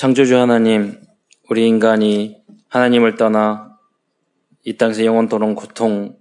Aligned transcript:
창조주 0.00 0.34
하나님, 0.38 0.98
우리 1.50 1.68
인간이 1.68 2.42
하나님을 2.68 3.16
떠나 3.16 3.78
이 4.64 4.78
땅에서 4.78 5.04
영원토록 5.04 5.54
고통 5.54 6.16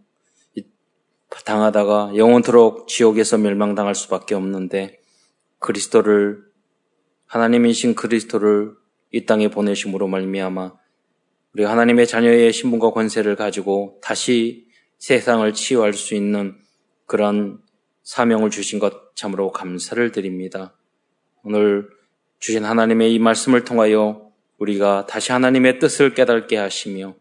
당하다가 1.46 2.12
영원토록 2.18 2.90
지옥에서 2.90 3.38
멸망당할 3.38 3.96
수밖에 3.96 4.36
없는데 4.36 5.00
그리스도를 5.60 6.44
하나님이신 7.28 7.96
그리스도를 7.96 8.74
이 9.12 9.26
땅에 9.26 9.48
보내심으로 9.48 10.10
말미암아 10.10 10.74
우리 11.54 11.64
하나님의 11.64 12.06
자녀의 12.06 12.52
신분과 12.52 12.92
권세를 12.92 13.38
가지고 13.38 13.98
다시 14.04 14.68
세상을 14.98 15.54
치유할 15.54 15.94
수 15.94 16.16
있는 16.16 16.58
그런 17.06 17.62
사명을 18.04 18.50
주신 18.50 18.80
것 18.80 19.16
참으로 19.16 19.54
감사를 19.54 20.12
드립니다. 20.12 20.76
오늘 21.44 21.88
주신 22.40 22.66
하나님의 22.66 23.14
이 23.14 23.20
말씀을 23.20 23.64
통하여 23.64 24.30
우리가 24.58 25.06
다시 25.06 25.32
하나님의 25.32 25.80
뜻을 25.80 26.14
깨닫게 26.14 26.58
하시며 26.58 27.16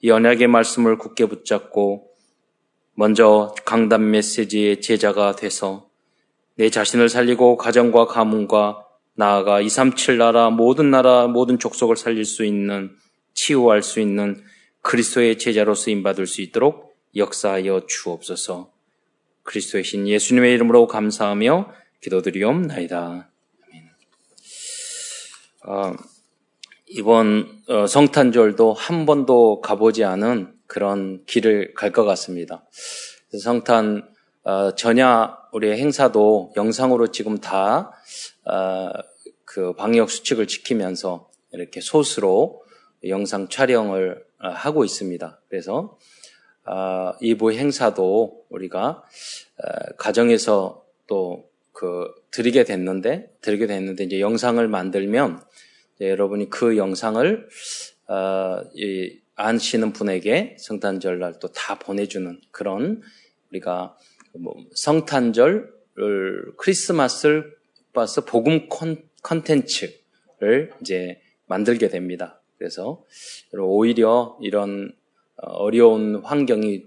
이 0.00 0.10
언약의 0.10 0.48
말씀을 0.48 0.98
굳게 0.98 1.26
붙잡고 1.26 2.10
먼저 2.94 3.54
강단 3.64 4.10
메시지의 4.10 4.80
제자가 4.80 5.36
돼서 5.36 5.88
내 6.56 6.70
자신을 6.70 7.08
살리고 7.08 7.56
가정과 7.56 8.06
가문과 8.06 8.84
나아가 9.14 9.60
237 9.60 10.18
나라 10.18 10.50
모든 10.50 10.90
나라 10.90 11.26
모든 11.26 11.58
족속을 11.58 11.96
살릴 11.96 12.24
수 12.24 12.44
있는 12.44 12.90
치유할 13.34 13.82
수 13.82 14.00
있는 14.00 14.42
그리스도의 14.82 15.38
제자로 15.38 15.74
쓰임 15.74 16.02
받을 16.02 16.26
수 16.26 16.42
있도록 16.42 16.96
역사하여 17.16 17.86
주옵소서. 17.86 18.70
그리스도의 19.42 19.84
신 19.84 20.08
예수님의 20.08 20.52
이름으로 20.54 20.86
감사하며 20.86 21.72
기도드리옵나이다. 22.00 23.30
어, 25.66 25.94
이번 26.88 27.62
어, 27.68 27.86
성탄절도 27.86 28.74
한 28.74 29.06
번도 29.06 29.62
가보지 29.62 30.04
않은 30.04 30.54
그런 30.66 31.24
길을 31.24 31.72
갈 31.74 31.90
것 31.90 32.04
같습니다. 32.04 32.64
성탄 33.42 34.06
어, 34.42 34.74
전야 34.74 35.38
우리 35.52 35.70
행사도 35.72 36.52
영상으로 36.56 37.06
지금 37.12 37.38
다그 37.38 37.78
어, 38.44 39.72
방역 39.76 40.10
수칙을 40.10 40.46
지키면서 40.46 41.30
이렇게 41.52 41.80
소수로 41.80 42.62
영상 43.08 43.48
촬영을 43.48 44.22
어, 44.40 44.48
하고 44.48 44.84
있습니다. 44.84 45.40
그래서 45.48 45.96
어, 46.66 47.12
이부 47.22 47.52
행사도 47.52 48.44
우리가 48.50 49.02
가정에서 49.96 50.84
또그 51.06 52.23
드리게 52.34 52.64
됐는데 52.64 53.30
드리게 53.40 53.68
됐는데 53.68 54.04
이제 54.04 54.20
영상을 54.20 54.66
만들면 54.66 55.40
여러분이 56.00 56.50
그 56.50 56.76
영상을 56.76 57.48
어, 58.08 58.60
이, 58.74 59.20
안시는 59.36 59.92
분에게 59.92 60.56
성탄절 60.58 61.20
날 61.20 61.38
또 61.38 61.48
다 61.48 61.78
보내주는 61.78 62.40
그런 62.50 63.02
우리가 63.50 63.96
뭐 64.34 64.54
성탄절 64.74 65.72
크리스마스를 66.56 67.54
봐서 67.92 68.24
복음 68.24 68.68
컨텐츠를 69.22 70.72
이제 70.80 71.20
만들게 71.46 71.88
됩니다. 71.88 72.40
그래서 72.58 73.04
오히려 73.52 74.36
이런 74.42 74.92
어, 75.36 75.50
어려운 75.52 76.16
환경이 76.16 76.84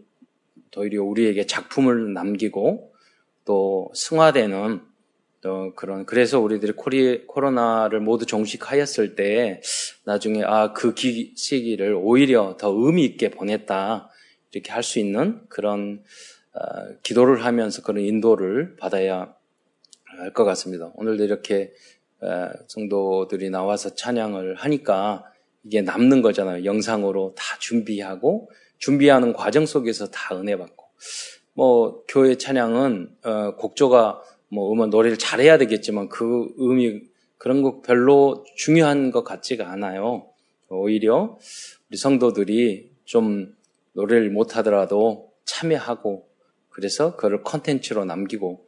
오히려 0.76 1.04
우리에게 1.04 1.46
작품을 1.46 2.14
남기고 2.14 2.94
또 3.46 3.90
승화되는 3.96 4.82
또 5.48 5.74
그런 5.76 6.06
그래서 6.06 6.42
우리들이 6.42 6.74
코리, 6.74 7.26
코로나를 7.26 8.02
모두 8.02 8.26
종식하였을 8.26 9.16
때 9.16 9.62
나중에 10.04 10.44
아 10.44 10.74
그 10.74 10.94
시기를 10.98 11.94
오히려 11.94 12.58
더 12.60 12.70
의미 12.70 13.06
있게 13.06 13.30
보냈다 13.32 14.10
이렇게 14.52 14.72
할 14.74 14.84
수 14.84 15.00
있는 15.00 15.40
그런 15.48 16.04
어, 16.54 16.60
기도를 17.02 17.46
하면서 17.46 17.82
그런 17.82 18.04
인도를 18.04 18.76
받아야 18.76 19.34
할 20.20 20.34
것 20.34 20.44
같습니다. 20.44 20.92
오늘도 20.96 21.24
이렇게 21.24 21.72
어, 22.20 22.50
성도들이 22.68 23.50
나와서 23.50 23.96
찬양을 23.96 24.56
하니까 24.56 25.24
이게 25.64 25.82
남는 25.82 26.22
거잖아요. 26.22 26.66
영상으로 26.66 27.36
다 27.38 27.58
준비하고 27.60 28.52
준비하는 28.80 29.32
과정 29.32 29.66
속에서 29.66 30.08
다 30.08 30.36
은혜 30.36 30.58
받고 30.58 30.84
뭐 31.54 32.04
교회 32.10 32.36
찬양은 32.36 33.16
어, 33.24 33.56
곡조가 33.56 34.22
뭐 34.50 34.72
음원 34.72 34.90
노래를 34.90 35.18
잘해야 35.18 35.58
되겠지만 35.58 36.10
그 36.10 36.54
의미 36.58 37.02
그런 37.38 37.62
거 37.62 37.82
별로 37.82 38.44
중요한 38.56 39.12
것 39.12 39.24
같지가 39.24 39.70
않아요. 39.72 40.28
오히려 40.70 41.38
우리 41.90 41.98
성도들이 41.98 42.92
좀 43.06 43.56
노래를 43.94 44.30
못하더라도 44.30 45.32
참여하고 45.46 46.28
그래서 46.70 47.16
그걸 47.16 47.44
컨텐츠로 47.44 48.06
남기고 48.06 48.68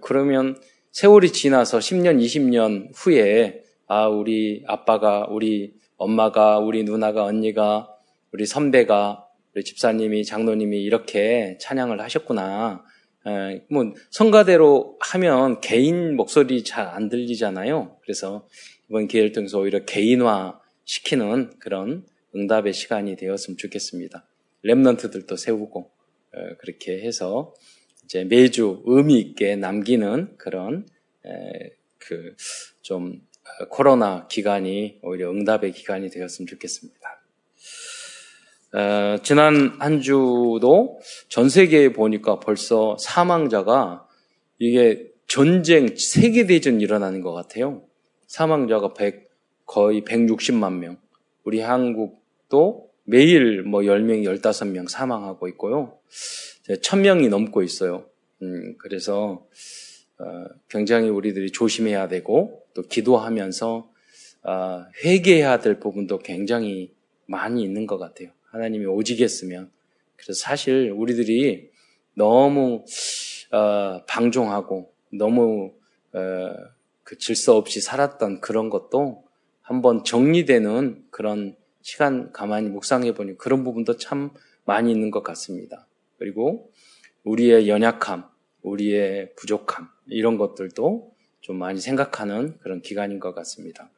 그러면 0.00 0.56
세월이 0.92 1.32
지나서 1.32 1.78
10년, 1.78 2.22
20년 2.22 2.90
후에 2.94 3.64
아 3.86 4.06
우리 4.06 4.62
아빠가 4.66 5.26
우리 5.28 5.74
엄마가 5.96 6.58
우리 6.58 6.84
누나가 6.84 7.24
언니가 7.24 7.88
우리 8.32 8.46
선배가 8.46 9.26
우리 9.54 9.64
집사님이 9.64 10.24
장로님이 10.24 10.80
이렇게 10.82 11.58
찬양을 11.60 12.00
하셨구나. 12.00 12.84
에, 13.26 13.62
뭐 13.70 13.92
성가대로 14.10 14.98
하면 15.00 15.60
개인 15.60 16.16
목소리 16.16 16.64
잘 16.64 16.86
안 16.86 17.08
들리잖아요. 17.08 17.98
그래서 18.02 18.48
이번 18.88 19.08
기회를 19.08 19.32
통해서 19.32 19.58
오히려 19.58 19.84
개인화 19.84 20.58
시키는 20.84 21.58
그런 21.58 22.06
응답의 22.34 22.72
시간이 22.72 23.16
되었으면 23.16 23.56
좋겠습니다. 23.58 24.26
랩런트들도 24.64 25.36
세우고 25.36 25.90
에, 26.34 26.54
그렇게 26.58 27.00
해서 27.02 27.54
이제 28.04 28.24
매주 28.24 28.82
의미 28.86 29.20
있게 29.20 29.56
남기는 29.56 30.36
그런 30.36 30.86
그좀 31.98 33.20
어, 33.60 33.68
코로나 33.68 34.26
기간이 34.26 34.98
오히려 35.02 35.30
응답의 35.30 35.72
기간이 35.72 36.10
되었으면 36.10 36.46
좋겠습니다. 36.46 37.19
어, 38.72 39.16
지난 39.22 39.76
한 39.80 40.00
주도 40.00 41.00
전 41.28 41.48
세계에 41.48 41.92
보니까 41.92 42.38
벌써 42.38 42.96
사망자가 42.98 44.06
이게 44.58 45.10
전쟁, 45.26 45.88
세계대전 45.96 46.80
일어나는 46.80 47.20
것 47.20 47.32
같아요. 47.32 47.82
사망자가 48.26 48.94
100, 48.94 49.28
거의 49.66 50.02
160만 50.02 50.78
명. 50.78 50.98
우리 51.44 51.60
한국도 51.60 52.90
매일 53.04 53.62
뭐 53.62 53.82
10명, 53.82 54.24
15명 54.24 54.88
사망하고 54.88 55.48
있고요. 55.48 55.98
1000명이 56.68 57.28
넘고 57.28 57.62
있어요. 57.62 58.06
음, 58.42 58.74
그래서, 58.78 59.46
어, 60.18 60.44
굉장히 60.68 61.08
우리들이 61.08 61.50
조심해야 61.50 62.08
되고, 62.08 62.62
또 62.74 62.82
기도하면서, 62.82 63.90
어, 64.44 64.84
회개해야 65.04 65.58
될 65.58 65.80
부분도 65.80 66.18
굉장히 66.18 66.92
많이 67.26 67.62
있는 67.62 67.86
것 67.86 67.98
같아요. 67.98 68.30
하나님이 68.50 68.86
오지겠으면. 68.86 69.70
그래서 70.16 70.32
사실 70.34 70.90
우리들이 70.90 71.70
너무 72.14 72.84
어, 73.52 74.04
방종하고 74.06 74.92
너무 75.12 75.72
어, 76.12 76.54
그 77.02 77.18
질서 77.18 77.56
없이 77.56 77.80
살았던 77.80 78.40
그런 78.40 78.70
것도 78.70 79.24
한번 79.62 80.04
정리되는 80.04 81.06
그런 81.10 81.56
시간 81.82 82.32
가만히 82.32 82.68
묵상해 82.68 83.14
보니 83.14 83.38
그런 83.38 83.64
부분도 83.64 83.96
참 83.96 84.30
많이 84.64 84.92
있는 84.92 85.10
것 85.10 85.22
같습니다. 85.22 85.86
그리고 86.18 86.70
우리의 87.24 87.68
연약함, 87.68 88.24
우리의 88.62 89.34
부족함 89.36 89.88
이런 90.06 90.36
것들도 90.36 91.12
좀 91.40 91.56
많이 91.56 91.80
생각하는 91.80 92.58
그런 92.58 92.82
기간인 92.82 93.18
것 93.18 93.34
같습니다. 93.34 93.90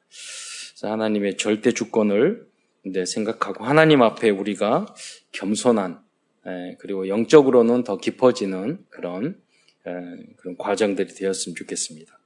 하나님의 0.82 1.36
절대 1.36 1.72
주권을 1.72 2.46
이제 2.84 3.04
생각하고 3.04 3.64
하나님 3.64 4.02
앞에 4.02 4.30
우리가 4.30 4.92
겸손한 5.32 6.00
에, 6.46 6.76
그리고 6.80 7.08
영적으로는 7.08 7.84
더 7.84 7.96
깊어지는 7.98 8.84
그런 8.90 9.36
에, 9.86 9.92
그런 10.38 10.56
과정들이 10.58 11.14
되었으면 11.14 11.54
좋겠습니다. 11.56 12.18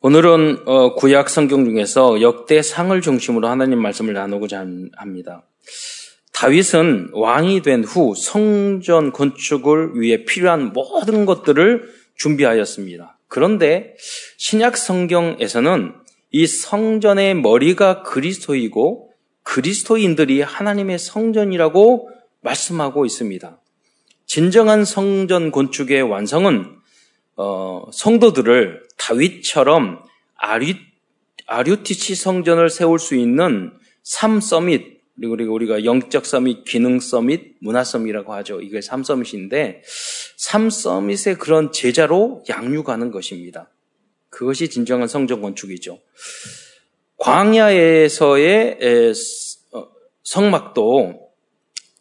오늘은 0.00 0.62
어, 0.66 0.94
구약 0.94 1.30
성경 1.30 1.64
중에서 1.64 2.20
역대 2.20 2.60
상을 2.62 2.98
중심으로 3.00 3.48
하나님 3.48 3.80
말씀을 3.80 4.12
나누고자 4.14 4.66
합니다. 4.96 5.46
다윗은 6.32 7.10
왕이 7.12 7.62
된 7.62 7.84
후 7.84 8.14
성전 8.16 9.12
건축을 9.12 9.92
위해 10.00 10.24
필요한 10.24 10.72
모든 10.72 11.24
것들을 11.26 11.88
준비하였습니다. 12.16 13.18
그런데 13.28 13.94
신약 14.36 14.76
성경에서는 14.76 15.94
이 16.36 16.48
성전의 16.48 17.36
머리가 17.36 18.02
그리스도이고 18.02 19.12
그리스도인들이 19.44 20.40
하나님의 20.42 20.98
성전이라고 20.98 22.10
말씀하고 22.40 23.06
있습니다. 23.06 23.60
진정한 24.26 24.84
성전 24.84 25.52
건축의 25.52 26.02
완성은 26.02 26.74
어, 27.36 27.84
성도들을 27.92 28.82
다윗처럼 28.96 30.02
아리, 30.34 30.76
아류티치 31.46 32.16
성전을 32.16 32.68
세울 32.68 32.98
수 32.98 33.14
있는 33.14 33.72
3서밋, 34.02 34.92
그리고 35.20 35.54
우리가 35.54 35.84
영적 35.84 36.26
서밋, 36.26 36.64
기능 36.64 36.98
서밋, 36.98 37.58
문화 37.60 37.84
서밋이라고 37.84 38.34
하죠. 38.34 38.60
이게 38.60 38.80
3서밋인데, 38.80 39.82
3서밋의 40.48 41.38
그런 41.38 41.70
제자로 41.70 42.42
양육하는 42.48 43.12
것입니다. 43.12 43.68
그것이 44.34 44.68
진정한 44.68 45.06
성전 45.06 45.40
건축이죠. 45.40 46.00
광야에서의 47.18 48.78
어, 49.72 49.86
성막도 50.24 51.30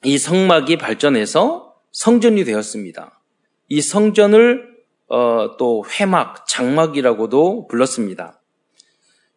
이 0.04 0.18
성막이 0.18 0.78
발전해서 0.78 1.76
성전이 1.92 2.44
되었습니다. 2.44 3.22
이 3.70 3.82
성전을 3.82 4.74
어, 5.10 5.58
또 5.58 5.86
회막, 5.88 6.48
장막이라고도 6.48 7.68
불렀습니다. 7.68 8.42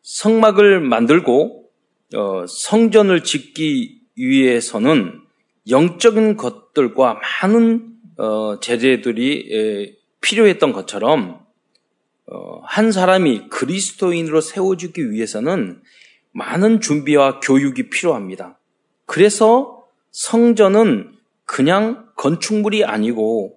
성막을 0.00 0.80
만들고 0.80 1.68
어, 2.14 2.46
성전을 2.48 3.24
짓기 3.24 4.00
위해서는 4.16 5.20
영적인 5.68 6.36
것들과 6.38 7.20
많은 7.42 7.92
어, 8.16 8.58
제재들이 8.60 9.48
에, 9.52 9.92
필요했던 10.22 10.72
것처럼 10.72 11.40
어, 11.40 11.45
한 12.64 12.92
사람이 12.92 13.48
그리스도인으로 13.48 14.40
세워주기 14.40 15.10
위해서는 15.10 15.82
많은 16.32 16.80
준비와 16.80 17.40
교육이 17.40 17.88
필요합니다. 17.88 18.58
그래서 19.06 19.84
성전은 20.10 21.12
그냥 21.44 22.10
건축물이 22.16 22.84
아니고 22.84 23.56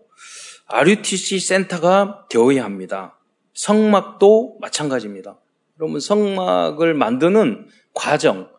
RUTC 0.68 1.40
센터가 1.40 2.28
되어야 2.30 2.64
합니다. 2.64 3.18
성막도 3.54 4.58
마찬가지입니다. 4.62 5.40
여러분 5.80 6.00
성막을 6.00 6.94
만드는 6.94 7.68
과정, 7.94 8.50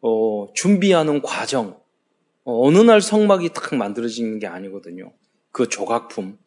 어, 0.00 0.48
준비하는 0.54 1.20
과정, 1.20 1.78
어, 2.44 2.66
어느 2.66 2.78
날 2.78 3.00
성막이 3.00 3.50
딱 3.52 3.74
만들어지는 3.74 4.38
게 4.38 4.46
아니거든요. 4.46 5.12
그 5.50 5.68
조각품, 5.68 6.38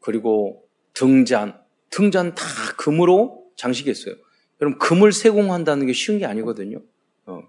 그리고 0.00 0.62
등잔, 0.92 1.63
등잔 1.94 2.34
다 2.34 2.44
금으로 2.76 3.44
장식했어요. 3.54 4.16
여러분 4.60 4.78
금을 4.80 5.12
세공한다는 5.12 5.86
게 5.86 5.92
쉬운 5.92 6.18
게 6.18 6.26
아니거든요. 6.26 6.82
어. 7.26 7.42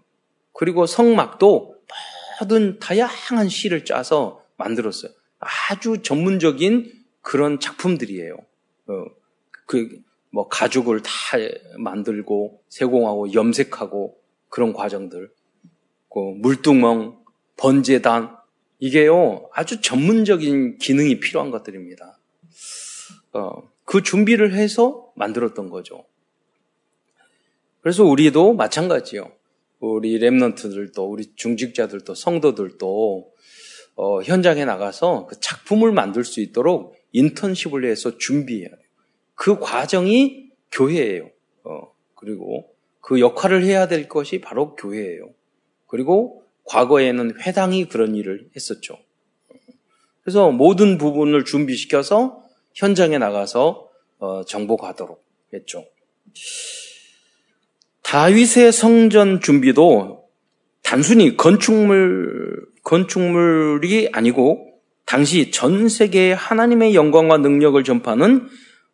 그리고 0.53 0.85
성막도 0.85 1.75
모든 2.39 2.77
다양한 2.79 3.49
실을 3.49 3.85
짜서 3.85 4.43
만들었어요. 4.57 5.11
아주 5.39 6.01
전문적인 6.03 6.91
그런 7.21 7.59
작품들이에요. 7.59 8.35
어. 8.87 9.05
그뭐 9.65 10.47
가죽을 10.47 11.01
다 11.01 11.09
만들고 11.79 12.61
세공하고 12.69 13.33
염색하고 13.33 14.15
그런 14.49 14.73
과정들. 14.73 15.31
그 16.13 16.19
물두멍, 16.19 17.17
번제단 17.57 18.37
이게요 18.77 19.49
아주 19.53 19.81
전문적인 19.81 20.77
기능이 20.77 21.19
필요한 21.19 21.49
것들입니다. 21.49 22.19
어. 23.33 23.74
그 23.95 24.03
준비를 24.03 24.53
해서 24.53 25.09
만들었던 25.15 25.69
거죠. 25.69 26.03
그래서 27.79 28.03
우리도 28.03 28.53
마찬가지요. 28.53 29.31
우리 29.79 30.19
랩런트들도 30.19 31.09
우리 31.09 31.33
중직자들도 31.33 32.13
성도들도 32.13 33.31
어, 33.95 34.21
현장에 34.21 34.65
나가서 34.65 35.27
그 35.27 35.39
작품을 35.39 35.93
만들 35.93 36.25
수 36.25 36.41
있도록 36.41 36.97
인턴십을 37.13 37.85
해서 37.85 38.17
준비해야 38.17 38.67
돼요. 38.67 38.79
그 39.33 39.59
과정이 39.59 40.49
교회예요. 40.73 41.29
어, 41.63 41.93
그리고 42.15 42.75
그 42.99 43.21
역할을 43.21 43.63
해야 43.63 43.87
될 43.87 44.09
것이 44.09 44.41
바로 44.41 44.75
교회예요. 44.75 45.29
그리고 45.87 46.43
과거에는 46.65 47.39
회당이 47.39 47.87
그런 47.87 48.13
일을 48.17 48.49
했었죠. 48.57 48.97
그래서 50.21 50.51
모든 50.51 50.97
부분을 50.97 51.45
준비시켜서 51.45 52.43
현장에 52.73 53.17
나가서 53.19 53.84
어, 54.25 54.43
정복하도록 54.43 55.23
했죠. 55.53 55.85
다윗의 58.01 58.71
성전 58.71 59.39
준비도 59.39 60.25
단순히 60.81 61.37
건축물 61.37 62.65
건축물이 62.83 64.09
아니고 64.13 64.79
당시 65.05 65.51
전 65.51 65.89
세계에 65.89 66.33
하나님의 66.33 66.95
영광과 66.95 67.37
능력을 67.37 67.83
전파하는 67.83 68.47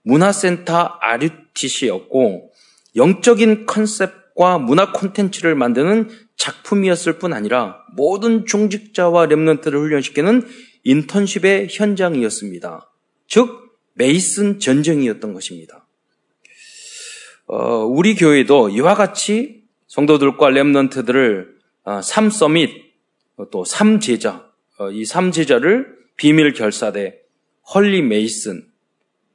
문화센터 0.03 0.97
아류티시였고 0.99 2.51
영적인 2.97 3.65
컨셉과 3.65 4.57
문화 4.57 4.91
콘텐츠를 4.91 5.55
만드는 5.55 6.09
작품이었을 6.35 7.19
뿐 7.19 7.31
아니라 7.33 7.77
모든 7.95 8.45
중직자와 8.45 9.27
remnant를 9.27 9.73
훈련시키는 9.73 10.45
인턴십의 10.83 11.67
현장이었습니다. 11.69 12.91
즉 13.27 13.60
mason 13.93 14.59
전쟁이었던 14.59 15.33
것입니다. 15.33 15.85
어, 17.47 17.85
우리 17.85 18.15
교회도 18.15 18.69
이와 18.69 18.95
같이 18.95 19.63
성도들과 19.87 20.49
remnant들을 20.49 21.47
어, 21.83 22.01
삼summit 22.01 22.69
또 23.51 23.65
삼제자 23.65 24.49
어, 24.79 24.91
이 24.91 25.05
삼제자를 25.05 25.97
비밀 26.15 26.53
결사대 26.53 27.19
holy 27.73 28.01
mason 28.01 28.65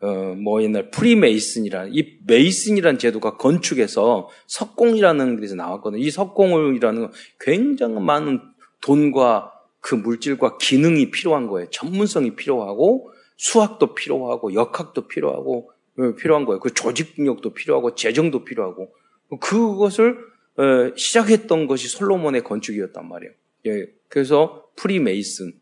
어, 0.00 0.34
뭐 0.34 0.62
옛날 0.62 0.90
free 0.90 1.16
mason이라는 1.16 1.90
이 1.94 2.18
mason이라는 2.26 2.98
제도가 2.98 3.36
건축에서 3.36 4.28
석공이라는 4.46 5.40
데서 5.40 5.54
나왔거든요. 5.54 6.02
이 6.02 6.10
석공이라는 6.10 7.00
건 7.00 7.12
굉장히 7.40 8.00
많은 8.00 8.40
돈과 8.80 9.52
그 9.80 9.94
물질과 9.94 10.58
기능이 10.58 11.10
필요한 11.10 11.46
거예요. 11.46 11.68
전문성이 11.70 12.34
필요하고 12.34 13.10
수학도 13.36 13.94
필요하고 13.94 14.54
역학도 14.54 15.08
필요하고 15.08 15.70
어, 15.98 16.14
필요한 16.16 16.44
거예요. 16.44 16.60
그 16.60 16.72
조직력도 16.72 17.54
필요하고 17.54 17.94
재정도 17.94 18.44
필요하고 18.44 18.92
그것을 19.40 20.18
어, 20.58 20.96
시작했던 20.96 21.66
것이 21.66 21.88
솔로몬의 21.88 22.44
건축이었단 22.44 23.08
말이에요. 23.08 23.32
예, 23.66 23.86
그래서 24.08 24.66
프리메이슨. 24.76 25.52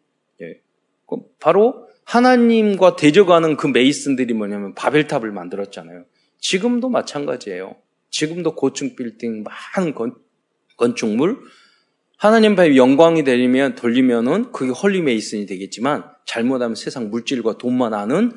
예, 0.43 0.61
그 1.07 1.17
바로 1.41 1.89
하나님과 2.05 2.97
대적하는 2.97 3.57
그 3.57 3.67
메이슨들이 3.67 4.35
뭐냐면 4.35 4.75
바벨탑을 4.75 5.33
만들었잖아요. 5.33 6.05
지금도 6.39 6.91
마찬가지예요. 6.91 7.77
지금도 8.11 8.55
고층 8.55 8.95
빌딩 8.95 9.43
많은 9.43 9.95
건, 9.95 10.15
건축물 10.77 11.41
하나님 12.17 12.57
발 12.57 12.77
영광이 12.77 13.25
되면 13.25 13.75
돌리면은 13.75 14.53
그게 14.53 14.71
holy 14.71 15.03
mason이 15.03 15.47
되겠지만 15.47 16.05
잘못하면 16.25 16.75
세상 16.75 17.11
물질과 17.11 17.59
돈만 17.59 17.93
아는 17.93 18.33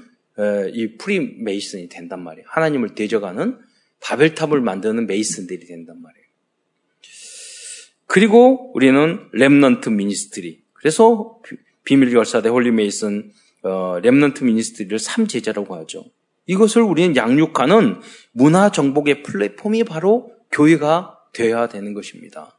이 0.73 0.97
free 0.97 1.19
mason이 1.19 1.89
된단 1.89 2.23
말이에요. 2.23 2.45
하나님을 2.49 2.95
대적하는 2.95 3.59
바벨탑을 4.01 4.61
만드는 4.61 5.07
mason들이 5.07 5.65
된단 5.65 6.01
말이에요. 6.01 6.27
그리고 8.05 8.71
우리는 8.73 9.27
remnant 9.33 9.89
ministry. 9.89 10.63
그래서 10.73 11.39
비밀 11.83 12.11
결사대 12.11 12.49
holy 12.49 12.71
mason 12.71 13.31
어, 13.63 13.99
ministry를 14.41 14.97
삼제자라고 14.99 15.75
하죠. 15.75 16.05
이것을 16.45 16.81
우리는 16.81 17.15
양육하는 17.15 17.99
문화 18.31 18.71
정복의 18.71 19.23
플랫폼이 19.23 19.83
바로 19.83 20.31
교회가 20.51 21.19
되어야 21.33 21.67
되는 21.67 21.93
것입니다. 21.93 22.56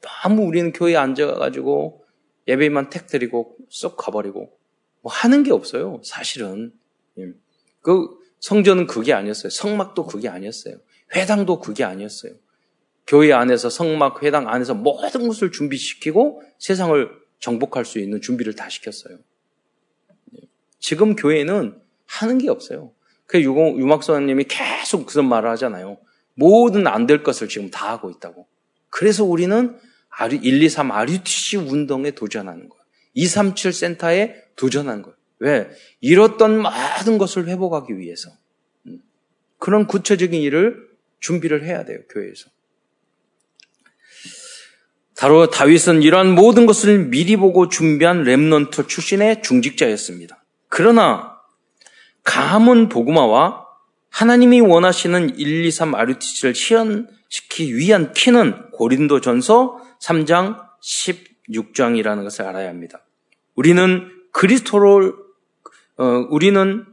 너무 0.00 0.42
우리는 0.42 0.72
교회에 0.72 0.96
앉아가지고 0.96 2.04
예배만 2.48 2.90
택 2.90 3.06
드리고 3.06 3.56
쏙 3.68 3.96
가버리고 3.96 4.50
뭐 5.02 5.12
하는 5.12 5.42
게 5.42 5.52
없어요. 5.52 6.00
사실은 6.04 6.72
예. 7.18 7.28
그 7.80 8.08
성전은 8.40 8.86
그게 8.86 9.12
아니었어요. 9.12 9.50
성막도 9.50 10.06
그게 10.06 10.28
아니었어요. 10.28 10.76
회당도 11.14 11.60
그게 11.60 11.84
아니었어요. 11.84 12.32
교회 13.06 13.32
안에서 13.32 13.68
성막 13.70 14.22
회당 14.22 14.48
안에서 14.48 14.74
모든 14.74 15.26
것을 15.26 15.50
준비시키고 15.50 16.42
세상을 16.58 17.10
정복할 17.40 17.84
수 17.84 17.98
있는 17.98 18.20
준비를 18.20 18.54
다 18.54 18.68
시켰어요. 18.68 19.18
예. 20.36 20.40
지금 20.78 21.16
교회는 21.16 21.80
하는 22.06 22.38
게 22.38 22.48
없어요. 22.48 22.92
그 23.26 23.40
유막선님이 23.40 24.44
계속 24.44 25.06
그런 25.06 25.28
말을 25.28 25.48
하잖아요. 25.50 25.98
모든 26.34 26.86
안 26.86 27.06
될 27.06 27.22
것을 27.22 27.48
지금 27.48 27.70
다 27.70 27.90
하고 27.90 28.10
있다고. 28.10 28.46
그래서 28.88 29.24
우리는 29.24 29.78
1, 30.42 30.62
2, 30.62 30.68
3 30.68 30.90
RUTC 30.90 31.56
운동에 31.56 32.10
도전하는 32.12 32.68
거예요. 32.68 32.84
237 33.14 33.72
센터에 33.72 34.34
도전하는 34.56 35.02
거예요. 35.02 35.16
왜? 35.38 35.70
잃었던 36.00 36.62
모든 36.62 37.18
것을 37.18 37.48
회복하기 37.48 37.98
위해서. 37.98 38.30
음. 38.86 39.00
그런 39.58 39.86
구체적인 39.86 40.40
일을 40.40 40.88
준비를 41.20 41.64
해야 41.64 41.84
돼요, 41.84 41.98
교회에서. 42.10 42.50
다로 45.16 45.50
다윗은 45.50 46.02
이러한 46.02 46.34
모든 46.34 46.64
것을 46.64 47.08
미리 47.08 47.36
보고 47.36 47.68
준비한 47.68 48.22
렘넌트 48.22 48.86
출신의 48.86 49.42
중직자였습니다. 49.42 50.42
그러나 50.68 51.38
가문 52.22 52.88
보구마와 52.88 53.66
하나님이 54.08 54.60
원하시는 54.60 55.38
1, 55.38 55.64
2, 55.66 55.70
3 55.70 55.94
아르티치를 55.94 56.54
실현, 56.54 57.08
시키기 57.28 57.76
위한 57.76 58.12
키는 58.12 58.70
고린도 58.72 59.20
전서 59.20 59.78
3장 60.00 60.58
16장이라는 60.82 62.22
것을 62.22 62.46
알아야 62.46 62.68
합니다. 62.68 63.04
우리는 63.54 64.10
그리스도를 64.32 65.14
어, 65.98 66.04
우리는 66.30 66.86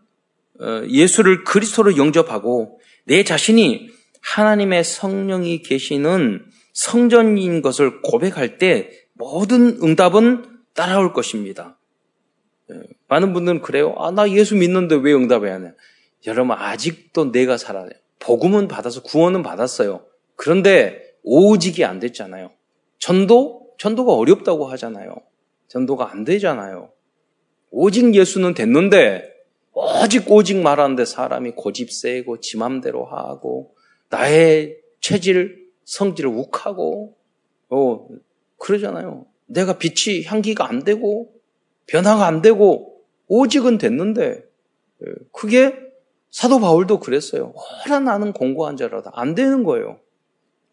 어, 0.59 0.83
예수를 0.87 1.43
그리스도로 1.43 1.97
영접하고 1.97 2.79
내 3.05 3.23
자신이 3.23 3.89
하나님의 4.21 4.83
성령이 4.83 5.61
계시는 5.61 6.45
성전인 6.73 7.61
것을 7.61 8.01
고백할 8.01 8.57
때 8.57 8.91
모든 9.13 9.79
응답은 9.81 10.59
따라올 10.73 11.13
것입니다. 11.13 11.79
예, 12.71 12.75
많은 13.07 13.33
분들은 13.33 13.61
그래요. 13.61 13.95
아, 13.97 14.11
나 14.11 14.29
예수 14.29 14.55
믿는데 14.55 14.95
왜 14.95 15.13
응답해야 15.13 15.55
하냐. 15.55 15.71
여러분, 16.27 16.55
아직도 16.57 17.31
내가 17.31 17.57
살아요. 17.57 17.89
복음은 18.19 18.67
받아서 18.67 19.01
구원은 19.01 19.43
받았어요. 19.43 20.05
그런데 20.35 21.01
오직이 21.23 21.85
안 21.85 21.99
됐잖아요. 21.99 22.51
전도? 22.99 23.67
전도가 23.77 24.13
어렵다고 24.13 24.65
하잖아요. 24.67 25.15
전도가 25.67 26.11
안 26.11 26.23
되잖아요. 26.23 26.89
오직 27.69 28.15
예수는 28.15 28.53
됐는데, 28.53 29.33
오직 29.73 30.31
오직 30.31 30.57
말하는데 30.57 31.05
사람이 31.05 31.51
고집 31.51 31.91
세고 31.91 32.39
지 32.39 32.57
맘대로 32.57 33.05
하고, 33.05 33.75
나의 34.09 34.77
체질, 35.01 35.67
성질을 35.85 36.29
욱하고, 36.29 37.15
어, 37.69 38.07
그러잖아요. 38.57 39.25
내가 39.45 39.77
빛이 39.77 40.23
향기가 40.25 40.67
안 40.67 40.83
되고, 40.83 41.31
변화가 41.85 42.25
안 42.25 42.41
되고, 42.41 43.01
오직은 43.27 43.77
됐는데, 43.77 44.43
예, 45.05 45.11
그게 45.31 45.75
사도 46.31 46.59
바울도 46.59 46.99
그랬어요. 46.99 47.53
오라 47.85 47.99
나는 47.99 48.33
공고한 48.33 48.77
자라다. 48.77 49.11
안 49.13 49.35
되는 49.35 49.63
거예요. 49.63 49.99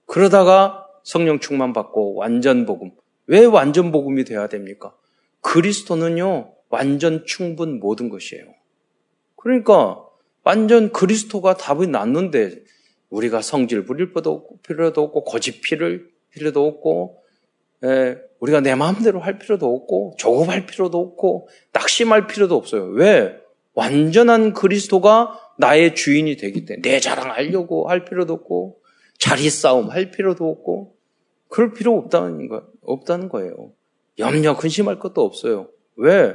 그러다가 0.06 0.83
성령 1.04 1.38
충만 1.38 1.72
받고 1.72 2.14
완전 2.14 2.66
복음. 2.66 2.90
왜 3.26 3.44
완전 3.44 3.92
복음이 3.92 4.24
돼야 4.24 4.48
됩니까? 4.48 4.94
그리스도는요, 5.42 6.54
완전 6.70 7.24
충분 7.26 7.78
모든 7.78 8.08
것이에요. 8.08 8.46
그러니까 9.36 10.02
완전 10.42 10.90
그리스도가 10.90 11.56
답이 11.56 11.86
났는데 11.86 12.64
우리가 13.10 13.42
성질 13.42 13.84
부릴 13.84 14.12
필요도 14.62 15.02
없고 15.02 15.24
고집 15.24 15.62
필을 15.62 16.08
필요도 16.30 16.66
없고 16.66 17.22
에, 17.84 18.16
우리가 18.40 18.60
내 18.60 18.74
마음대로 18.74 19.20
할 19.20 19.38
필요도 19.38 19.72
없고 19.72 20.16
조급할 20.18 20.66
필요도 20.66 20.98
없고 20.98 21.48
낙심할 21.72 22.26
필요도 22.26 22.56
없어요. 22.56 22.86
왜? 22.86 23.38
완전한 23.74 24.52
그리스도가 24.52 25.38
나의 25.58 25.94
주인이 25.94 26.36
되기 26.36 26.64
때문에 26.64 26.82
내 26.82 27.00
자랑하려고 27.00 27.88
할 27.88 28.04
필요도 28.04 28.32
없고 28.32 28.80
자리 29.18 29.50
싸움 29.50 29.90
할 29.90 30.10
필요도 30.10 30.48
없고 30.48 30.93
그럴 31.54 31.72
필요 31.72 31.96
없다는 31.96 32.48
거 32.48 32.66
없다는 32.82 33.28
거예요. 33.28 33.72
염려 34.18 34.56
근심할 34.56 34.98
것도 34.98 35.22
없어요. 35.22 35.68
왜? 35.94 36.34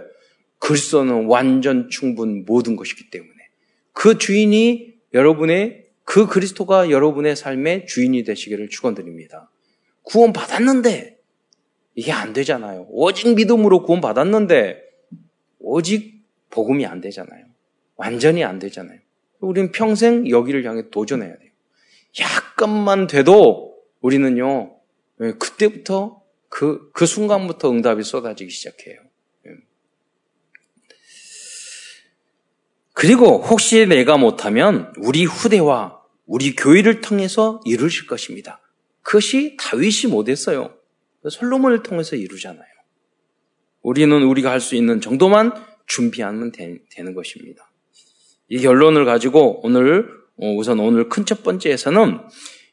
그리스도는 0.60 1.26
완전 1.26 1.90
충분 1.90 2.46
모든 2.46 2.78
것이기 2.78 3.10
때문에 3.10 3.34
그 3.92 4.18
주인이 4.18 4.94
여러분의 5.14 5.88
그 6.06 6.26
그리스도가 6.26 6.90
여러분의 6.90 7.36
삶의 7.36 7.86
주인이 7.88 8.24
되시기를 8.24 8.70
축원드립니다. 8.70 9.52
구원 10.04 10.32
받았는데 10.32 11.18
이게 11.96 12.14
안 12.14 12.32
되잖아요. 12.32 12.88
오직 12.90 13.36
믿음으로 13.36 13.84
구원 13.84 14.00
받았는데 14.00 14.82
오직 15.60 16.24
복음이 16.50 16.86
안 16.86 17.02
되잖아요. 17.02 17.44
완전히 17.98 18.46
안 18.46 18.58
되잖아요. 18.58 19.00
우리는 19.42 19.74
평생 19.74 20.30
여기를 20.30 20.64
향해 20.64 20.84
도전해야 20.90 21.38
돼요. 21.38 21.52
약간만 22.22 23.08
돼도 23.08 23.76
우리는요, 24.00 24.76
예, 24.76 24.78
그때부터 25.20 26.22
그, 26.48 26.90
그 26.94 27.06
순간부터 27.06 27.70
응답이 27.72 28.04
쏟아지기 28.04 28.50
시작해요. 28.50 28.98
예. 29.48 29.52
그리고 32.94 33.42
혹시 33.42 33.86
내가 33.86 34.18
못하면 34.18 34.94
우리 34.98 35.26
후대와 35.26 36.00
우리 36.26 36.56
교회를 36.56 37.02
통해서 37.02 37.60
이루실 37.66 38.08
것입니다. 38.08 38.62
그것이 39.02 39.58
다윗이 39.60 40.12
못했어요. 40.12 40.76
솔로몬을 41.28 41.84
통해서 41.84 42.16
이루잖아요. 42.16 42.64
우리는 43.82 44.24
우리가 44.24 44.52
할 44.52 44.60
수 44.60 44.76
있는 44.76 45.02
정도만 45.02 45.52
준비하면 45.88 46.52
되, 46.52 46.80
는 47.00 47.14
것입니다. 47.14 47.72
이 48.48 48.60
결론을 48.60 49.06
가지고 49.06 49.62
오늘 49.66 50.08
어, 50.38 50.54
우선 50.56 50.80
오늘 50.80 51.10
큰 51.10 51.26
첫 51.26 51.44
번째에서는 51.44 52.20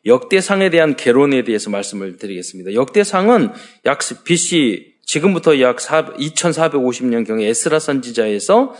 역대상에 0.06 0.70
대한 0.70 0.96
개론에 0.96 1.42
대해서 1.42 1.68
말씀을 1.68 2.16
드리겠습니다. 2.16 2.74
역대상은 2.74 3.50
약 3.84 3.98
BC 4.24 4.94
지금부터 5.04 5.60
약 5.60 5.76
2450년경에 5.76 7.42
에스라 7.42 7.78
선지자에서 7.78 8.74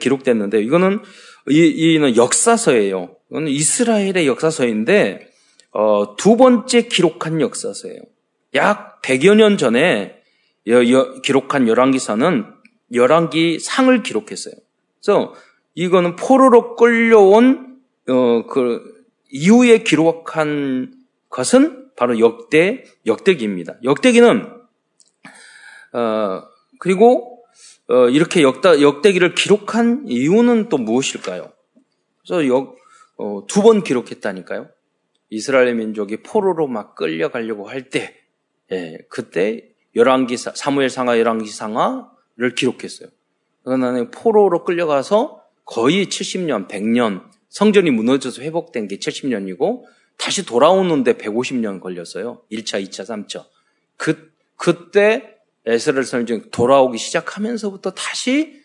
기록됐는데 0.00 0.60
이거는 0.62 1.00
이, 1.48 1.94
이는 1.94 2.16
역사서예요. 2.16 3.16
이건 3.30 3.48
이스라엘의 3.48 4.26
역사서인데 4.26 5.28
어, 5.72 6.16
두 6.16 6.36
번째 6.36 6.82
기록한 6.82 7.40
역사서예요. 7.40 8.00
약 8.54 9.00
100여 9.02 9.36
년 9.36 9.56
전에 9.56 10.16
여, 10.66 10.90
여, 10.90 11.20
기록한 11.22 11.68
열왕기서는 11.68 12.44
열왕기 12.92 13.60
상을 13.60 14.02
기록했어요. 14.02 14.54
그래서 15.00 15.34
이거는 15.74 16.16
포로로 16.16 16.74
끌려온 16.76 17.78
어, 18.08 18.46
그 18.46 18.89
이후에 19.30 19.78
기록한 19.78 20.94
것은 21.28 21.90
바로 21.96 22.18
역대 22.18 22.84
역대기입니다. 23.06 23.76
역대기는 23.84 24.60
어, 25.92 26.42
그리고 26.78 27.44
어, 27.88 28.08
이렇게 28.08 28.42
역다, 28.42 28.80
역대기를 28.80 29.34
기록한 29.34 30.04
이유는 30.06 30.68
또 30.68 30.78
무엇일까요? 30.78 31.52
그래서 32.22 32.46
역, 32.46 32.76
어, 33.16 33.44
두 33.48 33.62
번 33.62 33.82
기록했다니까요. 33.82 34.68
이스라엘 35.30 35.74
민족이 35.74 36.22
포로로 36.22 36.68
막 36.68 36.94
끌려가려고 36.94 37.68
할 37.68 37.88
때, 37.90 38.16
예, 38.72 38.98
그때 39.08 39.68
열왕기 39.96 40.36
사무엘상하 40.36 41.18
열왕기상하를 41.18 42.54
기록했어요. 42.56 43.08
그러나 43.64 44.08
포로로 44.10 44.64
끌려가서 44.64 45.42
거의 45.64 46.06
70년, 46.06 46.68
100년 46.68 47.29
성전이 47.50 47.90
무너져서 47.90 48.42
회복된 48.42 48.88
게 48.88 48.98
70년이고 48.98 49.84
다시 50.16 50.44
돌아오는데 50.44 51.14
150년 51.14 51.80
걸렸어요. 51.80 52.42
1차, 52.50 52.82
2차, 52.84 53.04
3차. 53.04 53.46
그, 53.96 54.32
그때 54.56 55.36
에스라엘 55.66 56.04
선지 56.04 56.50
돌아오기 56.50 56.98
시작하면서부터 56.98 57.92
다시 57.92 58.60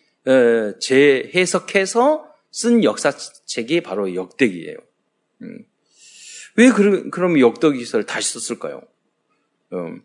재해석해서 0.80 2.26
쓴 2.52 2.84
역사책이 2.84 3.82
바로 3.82 4.16
역대기예요. 4.16 4.78
음. 5.42 5.66
왜 6.56 6.70
그, 6.70 7.10
그럼 7.10 7.40
역대기서를 7.40 8.06
다시 8.06 8.40
썼을까요? 8.40 8.82
음. 9.74 10.04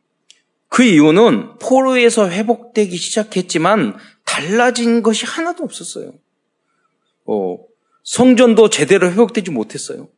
그 0.68 0.82
이유는 0.84 1.58
포로에서 1.58 2.28
회복되기 2.28 2.96
시작했지만 2.96 3.99
달라진 4.25 5.02
것이 5.02 5.26
하나도 5.26 5.64
없었어요. 5.64 6.12
어, 7.26 7.58
성전도 8.02 8.71
제대로 8.71 9.11
회복되지 9.11 9.50
못했어요. 9.50 10.09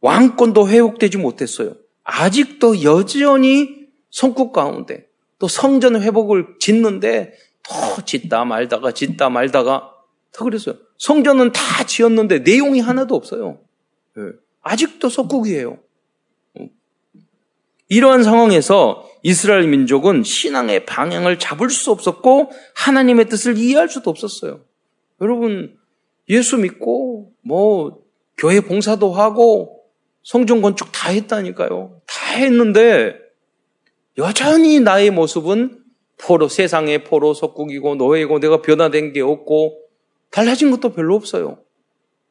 왕권도 0.00 0.68
회복되지 0.68 1.18
못했어요. 1.18 1.76
아직도 2.04 2.82
여전히 2.82 3.86
성국 4.10 4.52
가운데 4.52 5.08
또 5.38 5.48
성전 5.48 6.00
회복을 6.00 6.56
짓는데 6.60 7.34
더 7.62 8.04
짓다 8.04 8.44
말다가 8.44 8.92
짓다 8.92 9.30
말다가 9.30 9.92
더 10.32 10.44
그랬어요. 10.44 10.76
성전은 10.98 11.52
다 11.52 11.84
지었는데 11.84 12.40
내용이 12.40 12.80
하나도 12.80 13.14
없어요. 13.14 13.58
네. 14.16 14.22
아직도 14.62 15.08
석국이에요. 15.08 15.78
어. 16.54 16.68
이러한 17.88 18.22
상황에서 18.22 19.08
이스라엘 19.22 19.66
민족은 19.68 20.22
신앙의 20.22 20.84
방향을 20.84 21.38
잡을 21.38 21.70
수 21.70 21.90
없었고 21.90 22.50
하나님의 22.74 23.28
뜻을 23.28 23.56
이해할 23.56 23.88
수도 23.88 24.10
없었어요. 24.10 24.60
여러분 25.20 25.76
예수 26.28 26.56
믿고 26.58 27.32
뭐 27.42 28.02
교회 28.36 28.60
봉사도 28.60 29.12
하고 29.12 29.84
성전 30.22 30.62
건축 30.62 30.90
다 30.92 31.10
했다니까요. 31.10 32.00
다 32.06 32.36
했는데 32.36 33.16
여전히 34.16 34.80
나의 34.80 35.10
모습은 35.10 35.82
포로 36.16 36.48
세상의 36.48 37.04
포로 37.04 37.34
속국이고 37.34 37.96
노예고 37.96 38.38
내가 38.38 38.62
변화된 38.62 39.12
게 39.12 39.20
없고 39.20 39.80
달라진 40.30 40.70
것도 40.70 40.92
별로 40.92 41.14
없어요. 41.14 41.58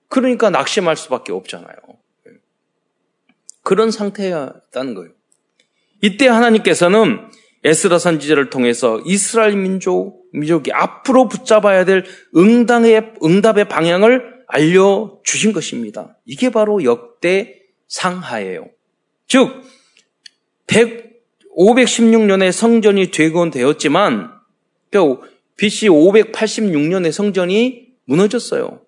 그러니까 0.08 0.50
낙심할 0.50 0.96
수밖에 0.96 1.32
없잖아요. 1.32 1.76
그런 3.62 3.92
상태였다는 3.92 4.94
거예요. 4.94 5.12
이때 6.02 6.28
하나님께서는 6.28 7.30
에스라 7.64 7.98
선지자를 7.98 8.50
통해서 8.50 9.02
이스라엘 9.06 9.56
민족, 9.56 10.23
민족이 10.34 10.72
앞으로 10.74 11.28
붙잡아야 11.28 11.86
될 11.86 12.04
응답의, 12.36 13.14
응답의 13.24 13.70
방향을 13.70 14.44
알려주신 14.48 15.54
것입니다. 15.54 16.18
이게 16.26 16.50
바로 16.50 16.84
역대 16.84 17.62
상하예요. 17.88 18.68
즉, 19.28 19.62
100, 20.68 21.14
516년에 21.58 22.52
성전이 22.52 23.12
되곤 23.12 23.52
되었지만, 23.52 24.32
그러니까 24.90 25.28
BC 25.58 25.90
586년에 25.90 27.12
성전이 27.12 27.88
무너졌어요. 28.06 28.82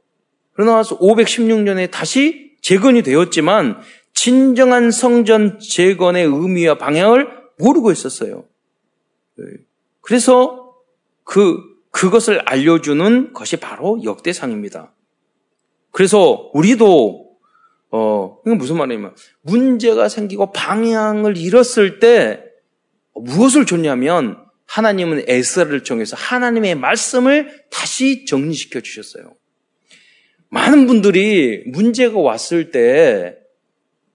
그러나 0.53 0.81
516년에 0.81 1.91
다시 1.91 2.55
재건이 2.61 3.03
되었지만, 3.03 3.81
진정한 4.13 4.89
성전 4.89 5.59
재건의 5.59 6.25
의미와 6.25 6.79
방향을 6.79 7.29
모르고 7.59 7.91
있었어요. 7.91 8.45
그래서 10.01 10.64
그, 11.25 11.59
그것을 11.91 12.39
알려주는 12.45 13.33
것이 13.33 13.57
바로 13.57 14.01
역대상입니다. 14.03 14.93
그래서 15.91 16.49
우리도, 16.53 17.37
어, 17.91 18.37
이건 18.45 18.57
무슨 18.57 18.77
말이냐면, 18.77 19.13
문제가 19.41 20.07
생기고 20.07 20.53
방향을 20.53 21.35
잃었을 21.37 21.99
때 21.99 22.41
무엇을 23.13 23.65
줬냐면, 23.65 24.37
하나님은 24.67 25.25
에스라를 25.27 25.83
통해서 25.83 26.15
하나님의 26.15 26.75
말씀을 26.75 27.63
다시 27.69 28.25
정리시켜 28.25 28.81
주셨어요. 28.81 29.35
많은 30.49 30.87
분들이 30.87 31.63
문제가 31.67 32.19
왔을 32.19 32.71
때 32.71 33.37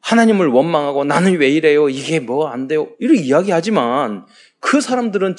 하나님을 0.00 0.48
원망하고 0.48 1.04
나는 1.04 1.38
왜 1.38 1.50
이래요? 1.50 1.88
이게 1.88 2.20
뭐 2.20 2.48
안 2.48 2.66
돼요? 2.66 2.88
이렇게 2.98 3.20
이야기하지만 3.20 4.26
그 4.60 4.80
사람들은 4.80 5.36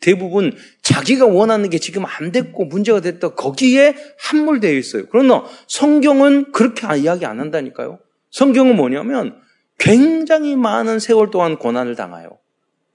대부분 0.00 0.56
자기가 0.82 1.26
원하는 1.26 1.70
게 1.70 1.78
지금 1.78 2.04
안 2.06 2.32
됐고 2.32 2.64
문제가 2.66 3.00
됐다. 3.00 3.34
거기에 3.34 3.96
함몰되어 4.18 4.72
있어요. 4.72 5.04
그러나 5.10 5.44
성경은 5.66 6.52
그렇게 6.52 6.86
이야기 6.98 7.26
안 7.26 7.40
한다니까요. 7.40 7.98
성경은 8.30 8.76
뭐냐면 8.76 9.40
굉장히 9.78 10.56
많은 10.56 11.00
세월 11.00 11.30
동안 11.30 11.58
고난을 11.58 11.96
당해요. 11.96 12.38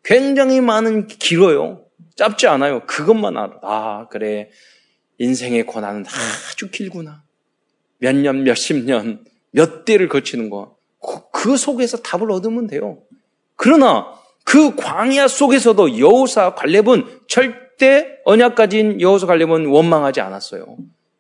굉장히 0.04 0.62
많은 0.62 1.08
길어요. 1.08 1.86
짧지 2.16 2.48
않아요. 2.48 2.86
그것만 2.86 3.38
알아. 3.38 3.60
아, 3.62 4.08
그래. 4.10 4.50
인생의 5.18 5.66
고난은 5.66 6.06
아주 6.08 6.72
길구나. 6.72 7.24
몇 8.00 8.16
년, 8.16 8.44
몇십 8.44 8.86
년, 8.86 9.25
몇 9.51 9.84
대를 9.84 10.08
거치는 10.08 10.50
거. 10.50 10.78
그 11.34 11.58
속에서 11.58 11.98
답을 11.98 12.32
얻으면 12.32 12.68
돼요. 12.68 13.01
그러나 13.56 14.08
그 14.50 14.75
광야 14.75 15.27
속에서도 15.27 16.00
여호사 16.00 16.56
관렙은 16.56 17.20
절대 17.27 18.18
언약 18.25 18.56
가진 18.56 19.00
여호사 19.00 19.27
관렙은 19.27 19.68
원망하지 19.68 20.22
않았어요. 20.22 20.75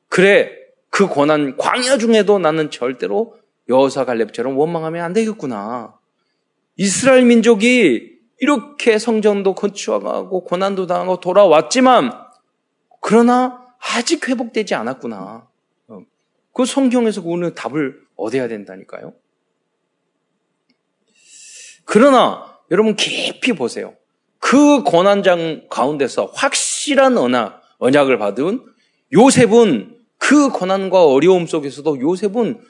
그래 0.07 0.49
그 0.89 1.05
고난 1.05 1.55
광야 1.55 1.99
중에도 1.99 2.39
나는 2.39 2.71
절대로 2.71 3.37
여호사 3.67 4.03
관렙처럼 4.05 4.57
원망하면 4.57 5.05
안 5.05 5.13
되겠구나. 5.13 5.93
이스라엘 6.75 7.23
민족이 7.25 8.17
이렇게 8.39 8.97
성전도 8.97 9.53
건축하고 9.53 10.43
고난도 10.45 10.87
당하고 10.87 11.19
돌아왔지만 11.19 12.11
그러나 12.99 13.63
아직 13.77 14.27
회복되지 14.27 14.73
않았구나. 14.73 15.47
그 16.51 16.65
성경에서 16.65 17.21
오늘 17.23 17.53
답을 17.53 18.01
얻어야 18.15 18.47
된다니까요. 18.47 19.13
그러나 21.85 22.48
여러분 22.71 22.95
깊이 22.95 23.53
보세요. 23.53 23.95
그 24.39 24.83
고난장 24.83 25.67
가운데서 25.69 26.31
확실한 26.33 27.17
언약, 27.17 27.61
언약을 27.79 28.17
받은 28.17 28.65
요셉은 29.13 29.97
그 30.17 30.49
고난과 30.49 31.05
어려움 31.05 31.47
속에서도 31.47 31.99
요셉은 31.99 32.61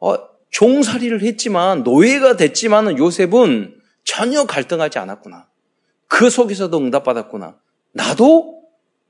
어, 0.00 0.14
종살이를 0.50 1.22
했지만 1.22 1.82
노예가 1.82 2.36
됐지만 2.36 2.98
요셉은 2.98 3.76
전혀 4.04 4.44
갈등하지 4.44 4.98
않았구나. 4.98 5.48
그 6.08 6.28
속에서도 6.28 6.76
응답받았구나. 6.76 7.56
나도 7.92 8.62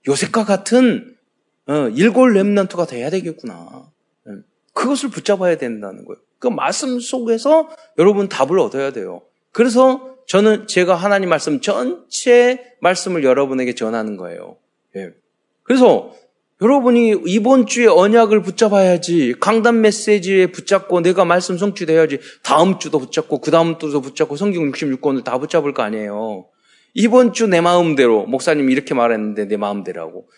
요셉과 0.06 0.44
같은 0.44 1.16
어, 1.66 1.88
일골 1.94 2.35
렘넌트가 2.35 2.87
돼야 2.87 3.11
되겠구나. 3.11 3.90
그것을 4.72 5.11
붙잡아야 5.11 5.56
된다는 5.59 6.04
거예요. 6.04 6.20
그 6.38 6.48
말씀 6.48 7.00
속에서 7.00 7.68
여러분 7.98 8.28
답을 8.28 8.59
얻어야 8.59 8.92
돼요. 8.92 9.22
그래서 9.52 10.16
저는 10.26 10.66
제가 10.66 10.94
하나님 10.94 11.28
말씀 11.28 11.60
전체 11.60 12.74
말씀을 12.80 13.24
여러분에게 13.24 13.74
전하는 13.74 14.16
거예요. 14.16 14.56
예. 14.96 15.10
그래서 15.62 16.12
여러분이 16.62 17.22
이번 17.26 17.66
주에 17.66 17.86
언약을 17.86 18.42
붙잡아야지 18.42 19.34
강단 19.40 19.80
메시지에 19.80 20.48
붙잡고 20.52 21.00
내가 21.00 21.24
말씀 21.24 21.56
성취돼야지 21.56 22.20
다음 22.42 22.78
주도 22.78 22.98
붙잡고 22.98 23.38
그 23.40 23.50
다음 23.50 23.78
주도 23.78 24.00
붙잡고 24.00 24.36
성경 24.36 24.70
66권을 24.70 25.24
다 25.24 25.38
붙잡을 25.38 25.72
거 25.72 25.82
아니에요. 25.82 26.46
이번 26.94 27.32
주 27.32 27.46
내 27.46 27.60
마음대로 27.60 28.26
목사님이 28.26 28.72
이렇게 28.72 28.94
말했는데 28.94 29.46
내 29.46 29.56
마음대로 29.56 30.02
하고 30.02 30.28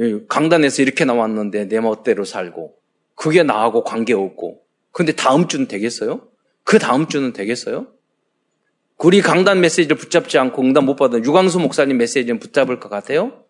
예, 0.00 0.20
강단에서 0.28 0.82
이렇게 0.82 1.04
나왔는데 1.04 1.68
내 1.68 1.80
멋대로 1.80 2.24
살고 2.24 2.74
그게 3.14 3.42
나하고 3.42 3.84
관계 3.84 4.12
없고 4.12 4.60
근데 4.92 5.12
다음 5.12 5.48
주는 5.48 5.66
되겠어요? 5.66 6.28
그 6.64 6.78
다음 6.78 7.06
주는 7.08 7.32
되겠어요? 7.32 7.86
우리 9.02 9.22
강단 9.22 9.60
메시지를 9.60 9.96
붙잡지 9.96 10.38
않고 10.38 10.62
응답 10.62 10.84
못 10.84 10.96
받은 10.96 11.24
유광수 11.24 11.58
목사님 11.58 11.96
메시지는 11.96 12.38
붙잡을 12.38 12.80
것 12.80 12.90
같아요? 12.90 13.44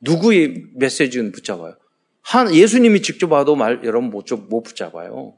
누구의 0.00 0.66
메시지는 0.76 1.32
붙잡아요? 1.32 1.76
한 2.22 2.54
예수님이 2.54 3.02
직접 3.02 3.30
와도 3.32 3.56
말 3.56 3.80
여러분 3.84 4.10
못, 4.10 4.26
못 4.48 4.62
붙잡아요. 4.62 5.34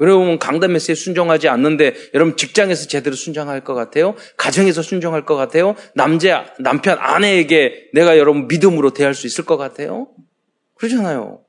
여러분 0.00 0.38
강단 0.38 0.72
메시지 0.72 0.94
순종하지 0.94 1.48
않는데 1.48 1.94
여러분 2.14 2.36
직장에서 2.36 2.86
제대로 2.86 3.14
순종할 3.14 3.62
것 3.62 3.74
같아요? 3.74 4.14
가정에서 4.36 4.80
순종할 4.80 5.26
것 5.26 5.36
같아요? 5.36 5.74
남자 5.94 6.54
남편 6.58 6.96
아내에게 6.98 7.90
내가 7.92 8.16
여러분 8.16 8.48
믿음으로 8.48 8.92
대할 8.92 9.14
수 9.14 9.26
있을 9.26 9.44
것 9.44 9.56
같아요? 9.56 10.08
그러잖아요. 10.74 11.42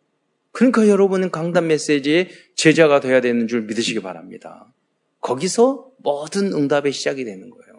그러니까 0.52 0.88
여러분은 0.88 1.32
강단 1.32 1.68
메시지의 1.68 2.30
제자가 2.56 3.00
되어야 3.00 3.22
되는 3.22 3.48
줄 3.48 3.62
믿으시기 3.62 4.02
바랍니다. 4.02 4.74
거기서 5.22 5.88
모든 5.98 6.54
응답의 6.54 6.92
시작이 6.92 7.26
되는 7.26 7.50
거예요. 7.50 7.70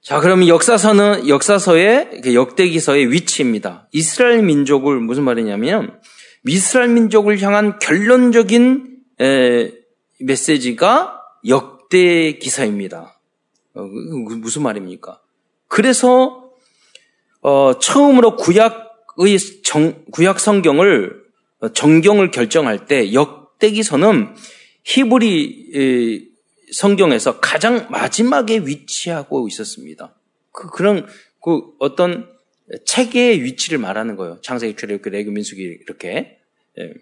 자, 0.00 0.20
그럼 0.20 0.46
역사서는, 0.46 1.28
역사서의, 1.28 2.22
역대기서의 2.34 3.10
위치입니다. 3.10 3.88
이스라엘 3.92 4.42
민족을 4.42 5.00
무슨 5.00 5.22
말이냐면, 5.22 5.98
이스라엘 6.46 6.90
민족을 6.90 7.40
향한 7.40 7.78
결론적인 7.78 8.98
에, 9.20 9.72
메시지가 10.20 11.22
역대기서입니다. 11.48 13.18
어, 13.74 13.82
무슨 13.82 14.62
말입니까? 14.62 15.22
그래서, 15.68 16.50
어, 17.40 17.78
처음으로 17.78 18.36
구약의 18.36 19.38
정, 19.64 20.04
구약 20.12 20.38
성경을, 20.38 21.24
어, 21.60 21.68
정경을 21.70 22.30
결정할 22.30 22.84
때 22.84 23.14
역 23.14 23.43
대기서는 23.64 24.34
히브리 24.84 26.28
성경에서 26.72 27.40
가장 27.40 27.86
마지막에 27.90 28.58
위치하고 28.58 29.48
있었습니다. 29.48 30.14
그, 30.52 30.68
그런, 30.70 31.06
그 31.42 31.62
어떤 31.78 32.28
체계의 32.84 33.42
위치를 33.42 33.78
말하는 33.78 34.16
거예요. 34.16 34.38
창세기, 34.42 34.76
출애굽기, 34.76 35.10
레기, 35.10 35.30
민수기 35.30 35.62
이렇게. 35.62 36.38
예. 36.78 36.92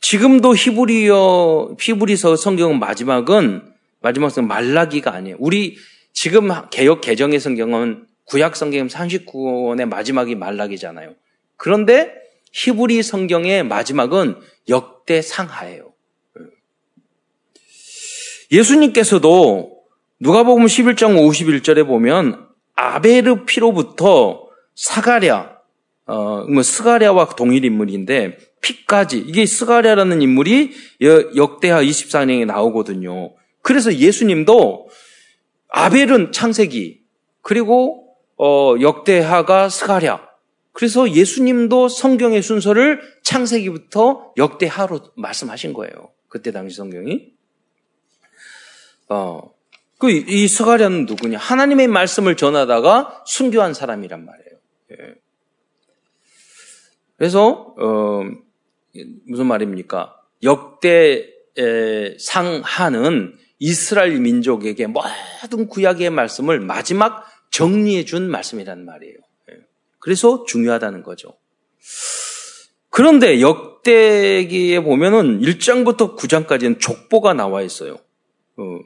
지금도 0.00 0.54
히브리어 0.54 1.76
히브리서 1.80 2.36
성경은 2.36 2.78
마지막은 2.78 3.72
마지막 4.00 4.30
성 4.30 4.46
말라기가 4.46 5.12
아니에요. 5.12 5.36
우리 5.38 5.76
지금 6.12 6.48
개혁 6.70 7.00
개정의 7.00 7.40
성경은 7.40 8.06
구약 8.24 8.56
성경 8.56 8.86
39권의 8.88 9.86
마지막이 9.86 10.34
말라기잖아요. 10.34 11.14
그런데 11.56 12.12
히브리 12.52 13.02
성경의 13.02 13.64
마지막은 13.64 14.36
역대 14.68 15.22
상하예요. 15.22 15.92
예수님께서도 18.50 19.74
누가복음 20.20 20.66
11장 20.66 21.16
51절에 21.16 21.86
보면 21.86 22.46
아베르 22.76 23.44
피로부터 23.44 24.48
사가랴 24.74 25.54
어, 26.06 26.44
뭐 26.44 26.62
스가랴와 26.62 27.30
동일 27.30 27.64
인물인데 27.64 28.36
피까지 28.60 29.18
이게 29.18 29.46
스가랴라는 29.46 30.22
인물이 30.22 30.72
역대하 31.36 31.82
24년에 31.82 32.46
나오거든요. 32.46 33.34
그래서 33.62 33.94
예수님도 33.94 34.88
아벨은 35.68 36.32
창세기 36.32 37.00
그리고 37.42 38.16
어, 38.36 38.74
역대하가 38.80 39.68
스가랴. 39.68 40.33
그래서 40.74 41.08
예수님도 41.08 41.88
성경의 41.88 42.42
순서를 42.42 43.00
창세기부터 43.22 44.34
역대하로 44.36 45.12
말씀하신 45.16 45.72
거예요. 45.72 46.12
그때 46.28 46.50
당시 46.50 46.76
성경이. 46.76 47.32
어, 49.08 49.54
그, 49.98 50.10
이 50.10 50.48
스가랴는 50.48 51.06
누구냐? 51.06 51.38
하나님의 51.38 51.86
말씀을 51.86 52.36
전하다가 52.36 53.22
순교한 53.24 53.72
사람이란 53.72 54.24
말이에요. 54.24 54.58
예. 54.90 55.14
그래서, 57.18 57.74
어, 57.78 58.22
무슨 59.26 59.46
말입니까? 59.46 60.20
역대 60.42 61.30
상하는 62.18 63.38
이스라엘 63.60 64.18
민족에게 64.18 64.88
모든 64.88 65.68
구약의 65.68 66.10
말씀을 66.10 66.58
마지막 66.58 67.24
정리해 67.50 68.04
준 68.04 68.28
말씀이란 68.28 68.84
말이에요. 68.84 69.23
예. 70.04 70.10
그래서 70.14 70.44
중요하다는 70.46 71.02
거죠. 71.02 71.34
그런데 72.90 73.40
역대기에 73.40 74.80
보면은 74.80 75.40
1장부터 75.40 76.16
9장까지는 76.16 76.78
족보가 76.78 77.34
나와 77.34 77.62
있어요. 77.62 77.96
어, 78.56 78.78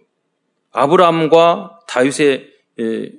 아브라함과 0.73 1.81
다윗의 1.89 2.49
예, 2.81 3.13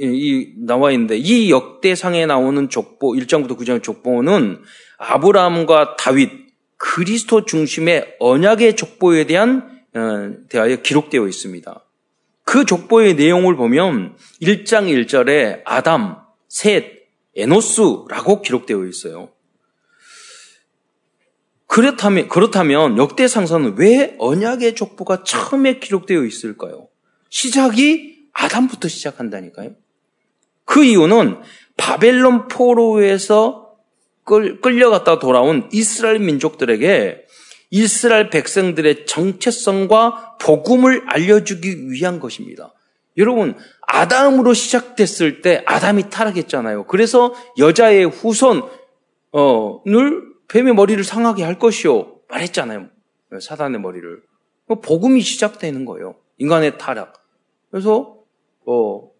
이 0.00 0.52
나와 0.58 0.92
있는데 0.92 1.16
이 1.16 1.50
역대상에 1.50 2.26
나오는 2.26 2.68
족보 2.68 3.14
1장부터 3.14 3.56
9장 3.58 3.82
족보는 3.82 4.60
아브라함과 4.98 5.96
다윗 5.96 6.30
그리스도 6.76 7.44
중심의 7.44 8.16
언약의 8.20 8.76
족보에 8.76 9.24
대한 9.26 9.80
어, 9.94 10.34
대하여 10.48 10.76
기록되어 10.82 11.26
있습니다. 11.26 11.84
그 12.44 12.64
족보의 12.64 13.14
내용을 13.14 13.56
보면 13.56 14.16
1장 14.40 14.88
1절에 14.88 15.62
아담, 15.64 16.16
셋, 16.48 17.08
에노스라고 17.36 18.42
기록되어 18.42 18.84
있어요. 18.86 19.30
그렇다면, 21.66 22.28
그렇다면 22.28 22.96
역대상서는 22.96 23.76
왜 23.76 24.16
언약의 24.18 24.74
족보가 24.74 25.22
처음에 25.22 25.78
기록되어 25.78 26.24
있을까요? 26.24 26.88
시작이 27.30 28.28
아담부터 28.32 28.88
시작한다니까요. 28.88 29.76
그 30.64 30.84
이유는 30.84 31.40
바벨론 31.76 32.48
포로에서 32.48 33.76
끌려갔다 34.24 35.18
돌아온 35.18 35.68
이스라엘 35.72 36.18
민족들에게 36.18 37.24
이스라엘 37.70 38.30
백성들의 38.30 39.06
정체성과 39.06 40.38
복음을 40.40 41.04
알려주기 41.06 41.90
위한 41.90 42.18
것입니다. 42.18 42.72
여러분, 43.18 43.56
아담으로 43.82 44.54
시작됐을 44.54 45.42
때 45.42 45.62
아담이 45.66 46.08
타락했잖아요. 46.08 46.86
그래서 46.86 47.34
여자의 47.58 48.04
후손을 48.04 48.62
뱀의 50.48 50.74
머리를 50.74 51.02
상하게 51.02 51.42
할 51.42 51.58
것이요. 51.58 52.20
말했잖아요. 52.28 52.88
사단의 53.40 53.80
머리를. 53.80 54.22
복음이 54.82 55.20
시작되는 55.20 55.84
거예요. 55.84 56.14
인간의 56.38 56.78
타락. 56.78 57.14
그래서, 57.70 58.18
어, 58.64 59.10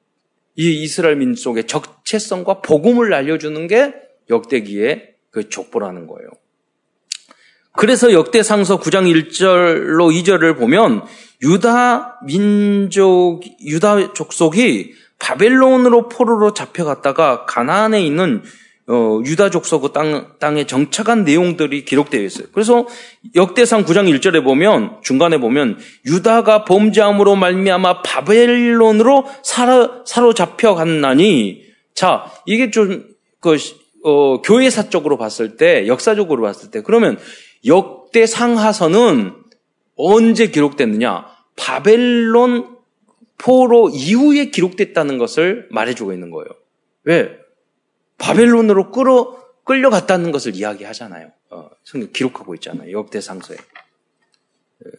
이 0.54 0.82
이스라엘 0.82 1.16
민족의 1.16 1.66
적체성과 1.66 2.62
복음을 2.62 3.12
알려주는 3.12 3.66
게 3.66 3.94
역대기의 4.30 5.14
그 5.30 5.48
족보라는 5.48 6.06
거예요. 6.06 6.28
그래서 7.78 8.12
역대상서 8.12 8.80
9장 8.80 9.04
1절로 9.06 10.12
2절을 10.12 10.58
보면 10.58 11.04
유다 11.42 12.18
민족, 12.26 13.42
유다 13.64 14.14
족속이 14.14 14.94
바벨론으로 15.20 16.08
포로로 16.08 16.54
잡혀갔다가 16.54 17.46
가나안에 17.46 18.02
있는 18.02 18.42
어, 18.88 19.20
유다 19.24 19.50
족속 19.50 19.92
땅, 19.92 20.32
땅에 20.40 20.66
정착한 20.66 21.22
내용들이 21.22 21.84
기록되어 21.84 22.20
있어요. 22.20 22.48
그래서 22.52 22.88
역대상 23.36 23.84
9장 23.84 24.12
1절에 24.12 24.42
보면 24.42 24.96
중간에 25.04 25.38
보면 25.38 25.78
유다가 26.04 26.64
범죄함으로 26.64 27.36
말미암아 27.36 28.02
바벨론으로 28.02 29.24
사로, 29.44 30.04
사로잡혀 30.04 30.74
갔나니 30.74 31.62
자 31.94 32.24
이게 32.44 32.72
좀그 32.72 33.56
어, 34.02 34.42
교회사적으로 34.42 35.16
봤을 35.16 35.56
때 35.56 35.86
역사적으로 35.86 36.42
봤을 36.42 36.70
때 36.72 36.82
그러면 36.82 37.18
역대 37.66 38.26
상하서는 38.26 39.34
언제 39.96 40.46
기록됐느냐? 40.48 41.26
바벨론 41.56 42.78
포로 43.36 43.90
이후에 43.90 44.46
기록됐다는 44.46 45.18
것을 45.18 45.68
말해주고 45.70 46.12
있는 46.12 46.30
거예요. 46.30 46.48
왜? 47.04 47.38
바벨론으로 48.18 48.90
끌어, 48.90 49.38
끌려갔다는 49.64 50.32
것을 50.32 50.56
이야기하잖아요. 50.56 51.30
어, 51.50 51.70
성경 51.84 52.10
기록하고 52.12 52.54
있잖아요. 52.56 52.92
역대상서에. 52.92 53.56
예. 53.56 54.90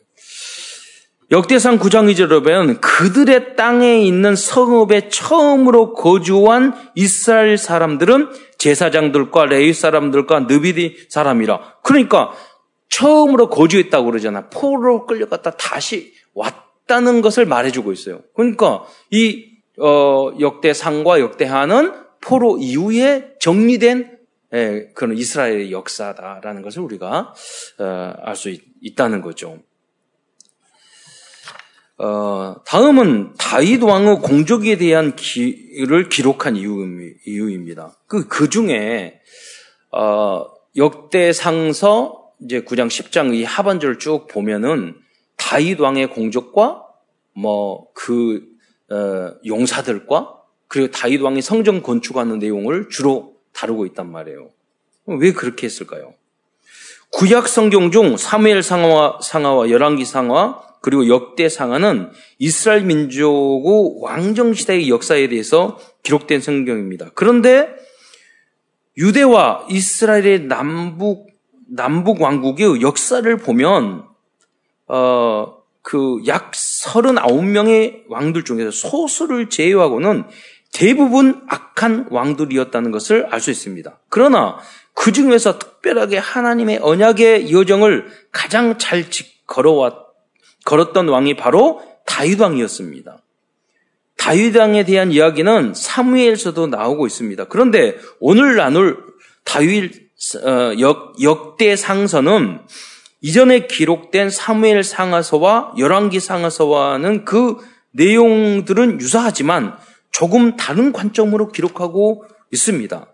역대상 1.31 1.77
9장 1.77 2.11
2절에 2.11 2.43
보면 2.43 2.81
그들의 2.81 3.55
땅에 3.55 4.01
있는 4.01 4.35
성읍에 4.35 5.09
처음으로 5.09 5.93
거주한 5.93 6.73
이스라엘 6.95 7.57
사람들은 7.57 8.29
제사장들과 8.57 9.45
레위 9.45 9.73
사람들과 9.73 10.41
느비디 10.41 11.07
사람이라. 11.09 11.75
그러니까 11.83 12.31
처음으로 12.89 13.49
거주했다고 13.49 14.05
그러잖아. 14.05 14.49
포로 14.49 15.05
끌려갔다 15.05 15.51
다시 15.51 16.13
왔다는 16.33 17.21
것을 17.21 17.45
말해주고 17.45 17.91
있어요. 17.91 18.21
그러니까 18.35 18.85
이 19.11 19.49
어, 19.79 20.31
역대상과 20.39 21.19
역대하는 21.21 21.93
포로 22.21 22.57
이후에 22.57 23.35
정리된 23.39 24.19
예, 24.51 24.89
그런 24.95 25.15
이스라엘의 25.15 25.71
역사다라는 25.71 26.63
것을 26.63 26.81
우리가 26.81 27.33
어, 27.79 28.13
알수 28.23 28.55
있다는 28.81 29.21
거죠. 29.21 29.59
어, 31.99 32.55
다음은 32.65 33.33
다윗 33.37 33.83
왕의 33.83 34.19
공적에 34.21 34.77
대한 34.77 35.15
기를 35.15 36.07
기록한 36.09 36.55
이유, 36.55 37.51
입니다 37.51 37.97
그, 38.07 38.27
그 38.27 38.49
중에, 38.49 39.19
어, 39.91 40.45
역대상서 40.77 42.18
이제 42.41 42.61
9장 42.61 42.87
10장 42.87 43.33
이 43.33 43.43
하반절을 43.43 43.99
쭉 43.99 44.27
보면은 44.27 44.95
다윗 45.35 45.79
왕의 45.79 46.11
공적과 46.11 46.83
뭐그 47.33 48.47
어, 48.91 49.33
용사들과 49.45 50.35
그리고 50.67 50.91
다윗 50.91 51.21
왕이 51.21 51.41
성전 51.41 51.81
건축하는 51.81 52.39
내용을 52.39 52.89
주로 52.89 53.35
다루고 53.53 53.85
있단 53.87 54.11
말이에요. 54.11 54.49
왜 55.05 55.33
그렇게 55.33 55.65
했을까요? 55.65 56.13
구약 57.11 57.47
성경 57.47 57.91
중 57.91 58.17
사무엘 58.17 58.61
상하와 58.61 59.19
상하와 59.21 59.69
열왕기 59.69 60.05
상하 60.05 60.61
그리고 60.81 61.07
역대 61.07 61.49
상하는 61.49 62.11
이스라엘 62.37 62.83
민족의 62.83 63.95
왕정 64.01 64.53
시대의 64.53 64.89
역사에 64.89 65.27
대해서 65.27 65.79
기록된 66.03 66.39
성경입니다. 66.39 67.11
그런데 67.15 67.67
유대와 68.97 69.67
이스라엘의 69.69 70.47
남북 70.47 71.28
남북 71.71 72.21
왕국의 72.21 72.81
역사를 72.81 73.37
보면 73.37 74.05
어, 74.87 75.59
그 75.81 76.19
약 76.27 76.51
39명의 76.51 78.03
왕들 78.09 78.43
중에서 78.43 78.71
소수를 78.71 79.49
제외하고는 79.49 80.25
대부분 80.71 81.41
악한 81.47 82.07
왕들이었다는 82.11 82.91
것을 82.91 83.25
알 83.31 83.39
수 83.39 83.49
있습니다. 83.49 83.99
그러나 84.09 84.59
그 84.93 85.11
중에서 85.11 85.57
특별하게 85.57 86.17
하나님의 86.17 86.79
언약의 86.81 87.51
여정을 87.51 88.07
가장 88.31 88.77
잘 88.77 89.05
걸어왔, 89.47 89.95
걸었던 90.65 91.07
왕이 91.07 91.37
바로 91.37 91.81
다윗 92.05 92.39
왕이었습니다. 92.39 93.17
다윗 94.17 94.55
왕에 94.55 94.83
대한 94.83 95.11
이야기는 95.11 95.73
사무엘서도 95.73 96.67
나오고 96.67 97.07
있습니다. 97.07 97.45
그런데 97.45 97.97
오늘 98.19 98.57
나눌 98.57 99.03
다윗 99.45 99.91
어, 99.93 100.08
역, 100.79 101.15
역대 101.21 101.75
상서는 101.75 102.59
이전에 103.21 103.67
기록된 103.67 104.29
사무엘 104.29 104.83
상하서와 104.83 105.73
열왕기 105.77 106.19
상하서와는 106.19 107.25
그 107.25 107.57
내용들은 107.91 109.01
유사하지만 109.01 109.77
조금 110.11 110.55
다른 110.55 110.91
관점으로 110.91 111.49
기록하고 111.49 112.25
있습니다. 112.51 113.07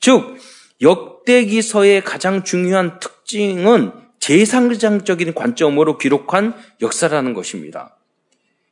즉 0.00 0.36
역대기서의 0.80 2.02
가장 2.04 2.44
중요한 2.44 2.98
특징은 3.00 3.92
제상장적인 4.18 5.34
관점으로 5.34 5.98
기록한 5.98 6.54
역사라는 6.82 7.34
것입니다. 7.34 7.96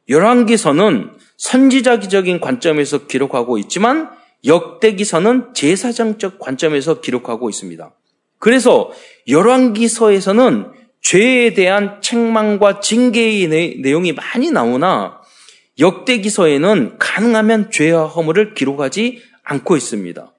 열왕기서는 0.08 1.12
선지자기적인 1.36 2.40
관점에서 2.40 3.06
기록하고 3.06 3.58
있지만 3.58 4.10
역대기서는 4.46 5.54
제사장적 5.54 6.38
관점에서 6.38 7.00
기록하고 7.00 7.48
있습니다. 7.48 7.94
그래서 8.38 8.90
열왕기서에서는 9.28 10.72
죄에 11.00 11.54
대한 11.54 12.00
책망과 12.00 12.80
징계의 12.80 13.78
내용이 13.80 14.12
많이 14.12 14.50
나오나 14.50 15.20
역대기서에는 15.78 16.98
가능하면 16.98 17.70
죄와 17.70 18.06
허물을 18.06 18.54
기록하지 18.54 19.22
않고 19.42 19.76
있습니다. 19.76 20.34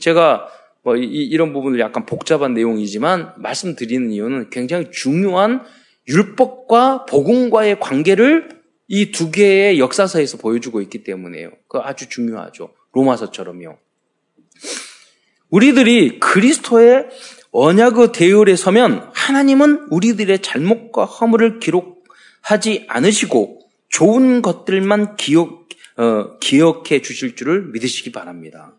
제가 0.00 0.48
뭐 0.82 0.96
이, 0.96 1.36
런 1.36 1.52
부분을 1.52 1.80
약간 1.80 2.06
복잡한 2.06 2.54
내용이지만 2.54 3.32
말씀드리는 3.36 4.10
이유는 4.10 4.50
굉장히 4.50 4.90
중요한 4.90 5.62
율법과 6.08 7.04
복음과의 7.06 7.80
관계를 7.80 8.58
이 8.88 9.10
두 9.10 9.30
개의 9.30 9.78
역사서에서 9.78 10.38
보여주고 10.38 10.80
있기 10.80 11.04
때문에요. 11.04 11.50
그 11.68 11.78
아주 11.78 12.08
중요하죠. 12.08 12.70
로마서처럼요. 12.92 13.78
우리들이 15.50 16.18
그리스도의 16.20 17.08
언약의 17.52 18.12
대열에 18.12 18.56
서면 18.56 19.10
하나님은 19.14 19.88
우리들의 19.90 20.42
잘못과 20.42 21.04
허물을 21.04 21.60
기록하지 21.60 22.86
않으시고 22.88 23.60
좋은 23.88 24.42
것들만 24.42 25.16
기억, 25.16 25.68
어, 25.96 26.38
기억해 26.38 27.00
주실 27.00 27.36
줄을 27.36 27.68
믿으시기 27.72 28.12
바랍니다. 28.12 28.74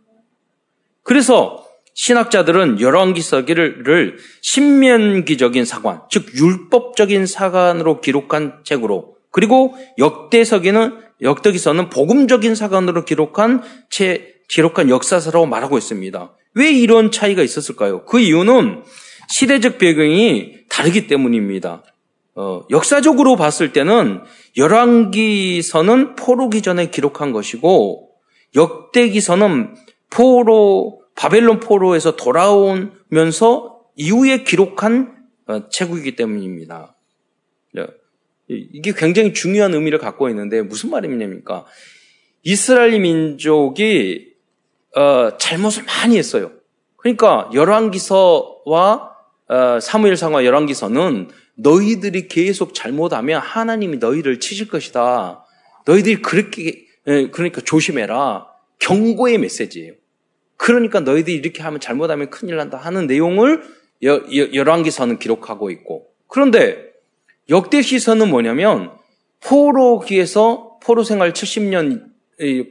그래서 1.04 1.66
신학자들은 1.96 2.80
열왕기서기를 2.80 4.18
신면기적인 4.42 5.66
사관, 5.66 6.02
즉 6.10 6.34
율법적인 6.34 7.26
사관으로 7.26 8.00
기록한 8.00 8.62
책으로 8.64 9.19
그리고 9.32 9.76
역대서기는 9.98 10.98
역대기서는 11.22 11.90
복음적인 11.90 12.56
사관으로 12.56 13.06
기록한 13.06 13.62
체, 13.90 14.36
기록한 14.48 14.90
역사서라고 14.90 15.46
말하고 15.46 15.78
있습니다. 15.78 16.34
왜 16.56 16.72
이런 16.72 17.12
차이가 17.12 17.44
있었을까요? 17.44 18.06
그 18.06 18.20
이유는 18.20 18.84
시대적 19.30 19.78
배경이 19.78 20.54
다르기 20.70 21.08
때문입니다. 21.08 21.84
어, 22.36 22.62
역사적으로 22.70 23.36
봤을 23.36 23.74
때는 23.74 24.22
열왕기서는 24.58 26.16
포로기 26.16 26.62
전에 26.62 26.90
기록한 26.90 27.32
것이고 27.32 28.10
역대기서는 28.56 29.76
포로 30.10 31.02
바벨론 31.16 31.60
포로에서 31.60 32.16
돌아오면서 32.16 33.82
이후에 33.96 34.44
기록한 34.44 35.18
어, 35.48 35.68
책이기 35.70 36.16
때문입니다. 36.16 36.96
네. 38.50 38.68
이게 38.74 38.94
굉장히 38.96 39.34
중요한 39.34 39.74
의미를 39.74 40.00
갖고 40.00 40.30
있는데 40.30 40.62
무슨 40.62 40.90
말이냐니까 40.90 41.66
이스라엘 42.44 43.00
민족이 43.00 44.34
어, 44.96 45.38
잘못을 45.38 45.84
많이 45.84 46.18
했어요. 46.18 46.52
그러니까 46.98 47.50
열왕기서와 47.54 49.10
어, 49.48 49.80
사무엘상과 49.80 50.46
열왕기서는 50.46 51.30
너희들이 51.56 52.28
계속 52.28 52.74
잘못하면 52.74 53.42
하나님이 53.42 53.98
너희를 53.98 54.40
치실 54.40 54.68
것이다. 54.68 55.46
너희들이 55.86 56.22
그렇게 56.22 56.86
그러니까 57.32 57.62
조심해라. 57.62 58.48
경고의 58.80 59.38
메시지예요. 59.40 59.94
그러니까 60.56 61.00
너희들이 61.00 61.36
이렇게 61.36 61.64
하면 61.64 61.80
잘못하면 61.80 62.30
큰일 62.30 62.56
난다 62.58 62.78
하는 62.78 63.08
내용을 63.08 63.64
열왕기서는 64.02 65.20
기록하고 65.20 65.72
있고 65.72 66.08
그런데 66.28 66.89
역대시서는 67.50 68.30
뭐냐면 68.30 68.92
포로기에서 69.42 70.80
포로 70.84 71.04
생활 71.04 71.34
70년 71.34 72.10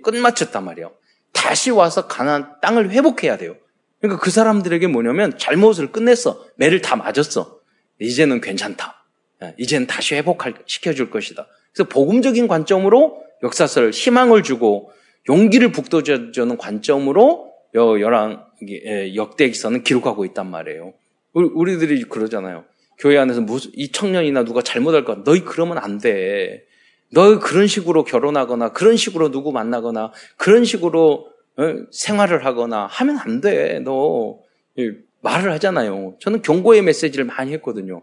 끝마쳤단 0.03 0.65
말이에요. 0.65 0.93
다시 1.33 1.71
와서 1.71 2.07
가난 2.07 2.55
땅을 2.63 2.91
회복해야 2.91 3.37
돼요. 3.37 3.57
그러니까 4.01 4.23
그 4.23 4.31
사람들에게 4.31 4.87
뭐냐면 4.87 5.37
잘못을 5.39 5.93
끝냈어. 5.93 6.45
매를 6.57 6.81
다 6.81 6.97
맞았어. 6.97 7.59
이제는 8.01 8.41
괜찮다. 8.41 9.05
예, 9.43 9.55
이제는 9.59 9.87
다시 9.87 10.15
회복할 10.15 10.55
시켜줄 10.67 11.11
것이다. 11.11 11.47
그래서 11.73 11.89
복음적인 11.89 12.49
관점으로 12.49 13.23
역사서를 13.43 13.91
희망을 13.91 14.43
주고 14.43 14.93
용기를 15.29 15.73
북돋아주는 15.73 16.57
관점으로 16.57 17.53
열왕 17.75 18.47
예, 18.69 19.15
역대기서는 19.15 19.85
기록하고 19.85 20.25
있단 20.27 20.49
말이에요. 20.51 20.95
우리들이 21.35 22.05
그러잖아요. 22.05 22.65
교회 22.99 23.17
안에서 23.19 23.41
무슨 23.41 23.71
이 23.75 23.91
청년이나 23.93 24.45
누가 24.45 24.63
잘못할 24.63 25.05
것 25.05 25.23
너희 25.25 25.41
그러면 25.45 25.79
안 25.79 25.99
돼. 25.99 26.65
너 27.11 27.39
그런 27.39 27.67
식으로 27.67 28.05
결혼하거나 28.05 28.73
그런 28.73 28.97
식으로 28.97 29.31
누구 29.31 29.53
만나거나 29.53 30.13
그런 30.37 30.65
식으로 30.65 31.31
어, 31.57 31.63
생활을 31.91 32.45
하거나 32.45 32.87
하면 32.87 33.19
안 33.19 33.41
돼. 33.41 33.81
너 33.81 34.39
말을 35.21 35.51
하잖아요. 35.53 36.17
저는 36.21 36.43
경고의 36.43 36.83
메시지를 36.83 37.25
많이 37.25 37.53
했거든요. 37.55 38.03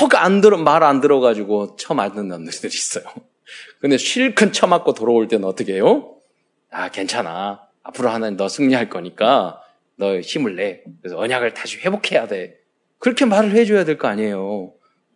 꼭 0.00 0.14
안 0.14 0.40
들어 0.40 0.56
말 0.56 0.82
안 0.82 1.00
들어가지고 1.00 1.76
처맞는 1.76 2.28
놈들이 2.28 2.68
있어요. 2.68 3.04
근데 3.80 3.96
실컷 3.98 4.52
처맞고 4.52 4.94
돌아올 4.94 5.28
때는 5.28 5.46
어떻게 5.46 5.74
해요? 5.74 6.16
아 6.70 6.88
괜찮아. 6.90 7.60
앞으로 7.82 8.08
하나님 8.10 8.36
너 8.36 8.48
승리할 8.48 8.88
거니까 8.88 9.60
너 9.96 10.18
힘을 10.20 10.56
내. 10.56 10.82
그래서 11.02 11.18
언약을 11.18 11.52
다시 11.54 11.78
회복해야 11.78 12.26
돼. 12.28 12.56
그렇게 13.00 13.24
말을 13.24 13.50
해줘야 13.52 13.84
될 13.84 13.98
거 13.98 14.06
아니에요. 14.06 14.72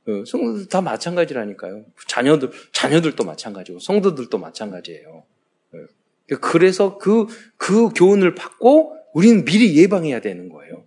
어, 0.06 0.24
성도들 0.26 0.68
다 0.68 0.80
마찬가지라니까요. 0.80 1.84
자녀들, 2.08 2.50
자녀들도 2.72 3.24
마찬가지고, 3.24 3.78
성도들도 3.78 4.36
마찬가지예요. 4.36 5.24
어, 5.72 6.36
그래서 6.40 6.98
그, 6.98 7.26
그 7.56 7.90
교훈을 7.90 8.34
받고 8.34 8.96
우리는 9.14 9.44
미리 9.44 9.76
예방해야 9.80 10.20
되는 10.20 10.48
거예요. 10.48 10.84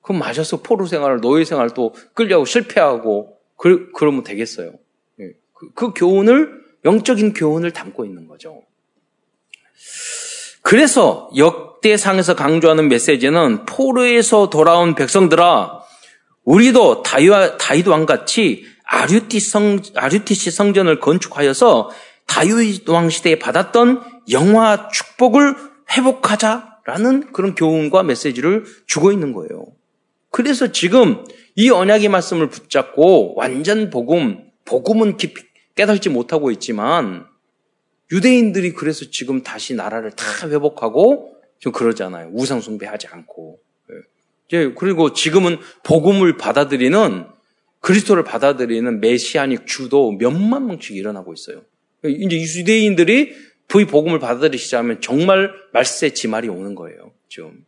그럼 0.00 0.20
맞아서 0.20 0.62
포로 0.62 0.86
생활을, 0.86 1.20
노예 1.20 1.44
생활 1.44 1.70
또 1.70 1.94
끌려고 2.14 2.44
실패하고, 2.44 3.38
그, 3.56 3.90
그러면 3.96 4.22
되겠어요. 4.22 4.72
예, 5.20 5.32
그, 5.52 5.72
그 5.74 5.92
교훈을, 5.94 6.62
영적인 6.84 7.32
교훈을 7.32 7.70
담고 7.72 8.04
있는 8.04 8.28
거죠. 8.28 8.62
그래서 10.62 11.30
역대상에서 11.36 12.34
강조하는 12.34 12.88
메시지는 12.88 13.64
포로에서 13.66 14.48
돌아온 14.50 14.94
백성들아, 14.94 15.83
우리도 16.44 17.02
다윗 17.02 17.86
왕 17.88 18.06
같이 18.06 18.64
아류티 18.84 19.40
성, 19.40 19.80
아류티시 19.94 20.50
성전을 20.50 21.00
건축하여서 21.00 21.90
다윗 22.26 22.88
왕 22.88 23.10
시대에 23.10 23.38
받았던 23.38 24.02
영화 24.30 24.88
축복을 24.88 25.54
회복하자라는 25.92 27.32
그런 27.32 27.54
교훈과 27.54 28.02
메시지를 28.02 28.64
주고 28.86 29.12
있는 29.12 29.32
거예요. 29.32 29.66
그래서 30.30 30.72
지금 30.72 31.24
이 31.54 31.70
언약의 31.70 32.08
말씀을 32.08 32.50
붙잡고 32.50 33.34
완전 33.36 33.90
복음, 33.90 34.50
복음은 34.64 35.16
깊이 35.16 35.42
깨닫지 35.76 36.08
못하고 36.08 36.50
있지만 36.50 37.26
유대인들이 38.12 38.74
그래서 38.74 39.06
지금 39.10 39.42
다시 39.42 39.74
나라를 39.74 40.10
다 40.12 40.48
회복하고 40.48 41.36
좀 41.58 41.72
그러잖아요. 41.72 42.30
우상 42.34 42.60
숭배하지 42.60 43.08
않고. 43.08 43.63
그리고 44.48 45.12
지금은 45.12 45.58
복음을 45.82 46.36
받아들이는 46.36 47.26
그리스도를 47.80 48.24
받아들이는 48.24 49.00
메시아닉 49.00 49.66
주도 49.66 50.12
몇만 50.12 50.66
명씩 50.66 50.96
일어나고 50.96 51.34
있어요. 51.34 51.62
이제 52.04 52.40
유대인들이 52.40 53.34
부의 53.68 53.86
복음을 53.86 54.18
받아들이시자면 54.18 55.00
정말 55.00 55.52
말세 55.72 56.10
지말이 56.10 56.48
오는 56.48 56.74
거예요. 56.74 57.12
지금. 57.28 57.64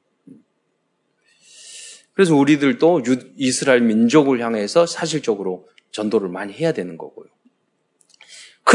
그래서 2.15 2.35
우리들도 2.35 3.03
이스라엘 3.37 3.83
민족을 3.83 4.41
향해서 4.41 4.87
사실적으로 4.87 5.69
전도를 5.91 6.29
많이 6.31 6.53
해야 6.55 6.73
되는 6.73 6.97
거고요. 6.97 7.27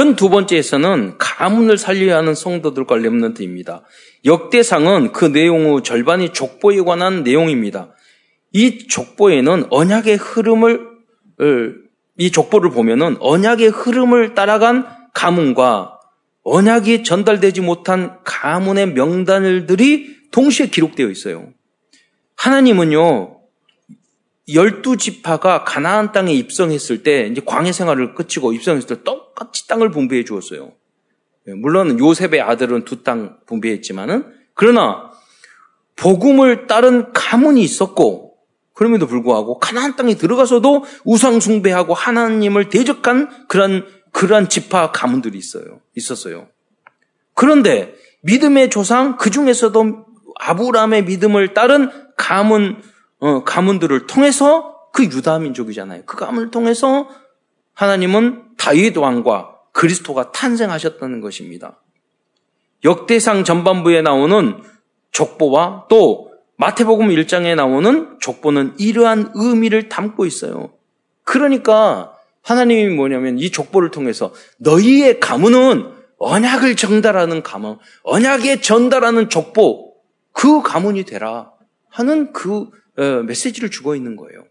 큰 0.01 0.15
두 0.15 0.29
번째에서는 0.29 1.19
가문을 1.19 1.77
살려야 1.77 2.17
하는 2.17 2.33
성도들과 2.33 2.95
렘넌트입니다. 2.95 3.83
역대상은 4.25 5.11
그 5.11 5.25
내용의 5.25 5.83
절반이 5.83 6.29
족보에 6.33 6.81
관한 6.81 7.21
내용입니다. 7.21 7.93
이 8.51 8.87
족보에는 8.87 9.67
언약의 9.69 10.15
흐름을 10.15 10.87
이 12.17 12.31
족보를 12.31 12.71
보면은 12.71 13.17
언약의 13.19 13.69
흐름을 13.69 14.33
따라간 14.33 14.87
가문과 15.13 15.99
언약이 16.41 17.03
전달되지 17.03 17.61
못한 17.61 18.17
가문의 18.23 18.93
명단들이 18.93 20.15
동시에 20.31 20.69
기록되어 20.69 21.09
있어요. 21.09 21.53
하나님은요, 22.37 23.37
열두 24.51 24.97
지파가 24.97 25.63
가나안 25.63 26.11
땅에 26.11 26.33
입성했을 26.33 27.03
때, 27.03 27.27
이제 27.27 27.39
광해 27.45 27.71
생활을 27.71 28.15
끝이고 28.15 28.51
입성했을 28.53 28.87
때 28.87 29.03
똑같이 29.41 29.67
땅을 29.67 29.89
분배해 29.89 30.23
주었어요. 30.23 30.73
물론 31.57 31.99
요셉의 31.99 32.41
아들은 32.41 32.85
두 32.85 33.03
땅 33.03 33.39
분배했지만은, 33.47 34.25
그러나 34.53 35.09
복음을 35.95 36.67
따른 36.67 37.11
가문이 37.13 37.61
있었고, 37.63 38.37
그럼에도 38.73 39.07
불구하고 39.07 39.59
가나안 39.59 39.95
땅에 39.95 40.15
들어가서도 40.15 40.85
우상 41.05 41.39
숭배하고 41.39 41.93
하나님을 41.93 42.69
대적한 42.69 43.47
그런 43.47 43.85
그러한 44.11 44.49
지파 44.49 44.91
가문들이 44.91 45.37
있어요. 45.37 45.81
있었어요. 45.95 46.47
그런데 47.33 47.95
믿음의 48.23 48.69
조상 48.69 49.17
그 49.17 49.29
중에서도 49.29 50.05
아브라함의 50.39 51.05
믿음을 51.05 51.53
따른 51.53 51.89
가문 52.17 52.81
어, 53.19 53.43
가문들을 53.43 54.07
통해서 54.07 54.75
그 54.93 55.03
유다 55.03 55.39
민족이잖아요. 55.39 56.03
그 56.05 56.17
가문을 56.17 56.49
통해서 56.49 57.07
하나님은 57.73 58.55
다윗 58.57 58.97
왕과 58.97 59.55
그리스도가 59.71 60.31
탄생하셨다는 60.31 61.21
것입니다. 61.21 61.81
역대상 62.83 63.43
전반부에 63.43 64.01
나오는 64.01 64.61
족보와 65.11 65.85
또 65.89 66.31
마태복음 66.57 67.09
1장에 67.09 67.55
나오는 67.55 68.17
족보는 68.19 68.75
이러한 68.77 69.31
의미를 69.33 69.89
담고 69.89 70.25
있어요. 70.25 70.71
그러니까 71.23 72.15
하나님이 72.43 72.93
뭐냐면 72.93 73.39
이 73.39 73.51
족보를 73.51 73.91
통해서 73.91 74.33
너희의 74.57 75.19
가문은 75.19 75.91
언약을 76.17 76.75
전달하는 76.75 77.41
가문, 77.41 77.77
언약에 78.03 78.61
전달하는 78.61 79.29
족보, 79.29 79.95
그 80.33 80.61
가문이 80.61 81.03
되라 81.03 81.51
하는 81.89 82.31
그 82.31 82.69
어, 82.97 83.23
메시지를 83.23 83.71
주고 83.71 83.95
있는 83.95 84.15
거예요. 84.15 84.43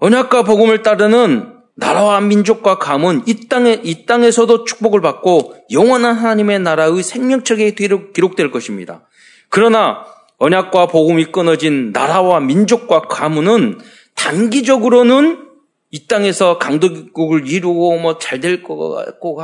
언약과 0.00 0.42
복음을 0.44 0.82
따르는 0.82 1.52
나라와 1.74 2.20
민족과 2.20 2.78
감은 2.78 3.22
이 3.26 3.48
땅에 3.48 3.80
이 3.82 4.04
땅에서도 4.06 4.64
축복을 4.64 5.00
받고 5.00 5.54
영원한 5.72 6.16
하나님의 6.16 6.60
나라의 6.60 7.02
생명책에 7.02 7.72
기록될 7.72 8.50
것입니다. 8.50 9.06
그러나 9.48 10.04
언약과 10.38 10.86
복음이 10.86 11.26
끊어진 11.26 11.92
나라와 11.92 12.40
민족과 12.40 13.02
가문은 13.02 13.78
단기적으로는 14.14 15.46
이 15.90 16.06
땅에서 16.06 16.58
강도국을 16.58 17.48
이루고 17.48 17.98
뭐 17.98 18.18
잘 18.18 18.40
될 18.40 18.62
것 18.62 18.76
같고 18.76 19.40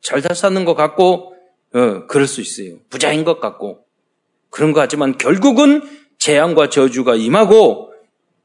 잘 0.00 0.22
사는 0.22 0.64
것 0.64 0.74
같고 0.74 1.34
어, 1.74 2.06
그럴 2.06 2.26
수 2.26 2.40
있어요. 2.40 2.76
부자인 2.90 3.24
것 3.24 3.40
같고 3.40 3.80
그런 4.50 4.72
것 4.72 4.80
같지만 4.80 5.18
결국은 5.18 5.82
재앙과 6.18 6.68
저주가 6.68 7.14
임하고 7.16 7.92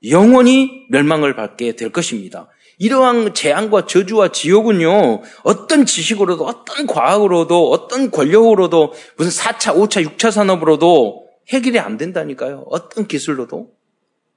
영원히 0.08 0.86
멸망을 0.90 1.36
받게 1.36 1.76
될 1.76 1.92
것입니다. 1.92 2.48
이러한 2.78 3.34
재앙과 3.34 3.86
저주와 3.86 4.32
지옥은요, 4.32 5.22
어떤 5.44 5.86
지식으로도, 5.86 6.46
어떤 6.46 6.88
과학으로도, 6.88 7.70
어떤 7.72 8.10
권력으로도, 8.10 8.94
무슨 9.18 9.32
4차, 9.44 9.76
5차, 9.76 10.06
6차 10.06 10.32
산업으로도 10.32 11.28
해결이 11.50 11.80
안 11.80 11.98
된다니까요. 11.98 12.66
어떤 12.70 13.08
기술로도. 13.08 13.72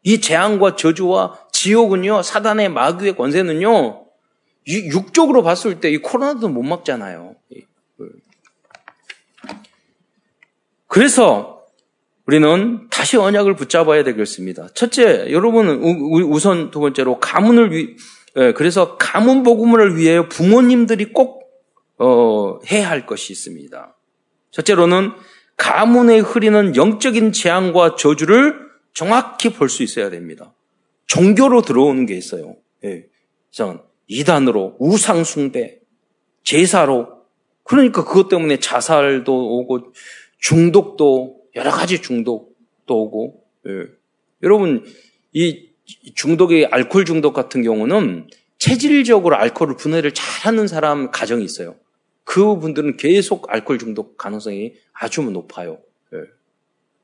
이 0.03 0.20
재앙과 0.20 0.75
저주와 0.75 1.38
지옥은요, 1.53 2.22
사단의 2.22 2.68
마귀의 2.70 3.16
권세는요, 3.16 4.07
육적으로 4.66 5.44
봤을 5.44 5.81
때 5.81 5.90
이 5.90 5.98
코로나도 5.98 6.48
못 6.48 6.62
막잖아요. 6.62 7.37
그래서 10.88 11.62
우리는 12.26 12.88
다시 12.90 13.16
언약을 13.16 13.56
붙잡아야 13.56 14.04
되겠습니다. 14.04 14.68
첫째, 14.74 15.30
여러분은 15.32 15.82
우선 15.82 16.70
두 16.70 16.80
번째로 16.80 17.18
가문을 17.18 17.72
위, 17.72 17.96
예, 18.37 18.52
그래서 18.52 18.96
가문 18.96 19.42
복음을 19.42 19.96
위해 19.96 20.28
부모님들이 20.28 21.12
꼭 21.12 21.42
어, 21.98 22.58
해야 22.70 22.88
할 22.88 23.06
것이 23.06 23.32
있습니다. 23.32 23.96
첫째로는 24.50 25.12
가문에 25.56 26.18
흐리는 26.18 26.74
영적인 26.76 27.32
재앙과 27.32 27.96
저주를 27.96 28.54
정확히 28.94 29.52
볼 29.52 29.68
수 29.68 29.82
있어야 29.82 30.11
됩니다. 30.11 30.54
종교로 31.06 31.62
들어오는 31.62 32.06
게 32.06 32.16
있어요. 32.16 32.56
예. 32.85 33.04
이단으로 34.06 34.76
우상숭배, 34.78 35.78
제사로 36.44 37.08
그러니까 37.64 38.04
그것 38.04 38.28
때문에 38.28 38.58
자살도 38.58 39.32
오고 39.32 39.92
중독도 40.38 41.41
여러 41.55 41.71
가지 41.71 42.01
중독도 42.01 42.49
오고 42.88 43.45
예. 43.69 43.87
여러분 44.43 44.85
이 45.33 45.69
중독의 46.15 46.67
알코올 46.67 47.05
중독 47.05 47.33
같은 47.33 47.62
경우는 47.62 48.29
체질적으로 48.59 49.37
알코올을 49.37 49.77
분해를 49.77 50.15
잘하는 50.15 50.67
사람 50.67 51.11
가정이 51.11 51.45
있어요. 51.45 51.77
그 52.25 52.59
분들은 52.59 52.97
계속 52.97 53.53
알코올 53.53 53.79
중독 53.79 54.17
가능성이 54.17 54.75
아주 54.93 55.23
높아요. 55.23 55.81
예. 56.15 56.19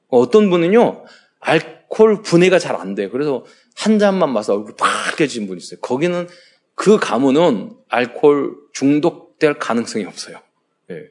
어떤 0.08 0.50
분은요 0.50 1.04
알코올 1.40 2.22
분해가 2.22 2.58
잘 2.58 2.76
안 2.76 2.94
돼요. 2.94 3.10
그래서 3.10 3.44
한 3.76 3.98
잔만 3.98 4.32
마서 4.32 4.54
얼굴 4.54 4.74
파개진 4.76 5.46
분 5.46 5.58
있어요. 5.58 5.80
거기는 5.80 6.28
그 6.74 6.98
가문은 6.98 7.72
알코올 7.88 8.54
중독될 8.72 9.58
가능성이 9.58 10.04
없어요. 10.04 10.40
예. 10.90 11.08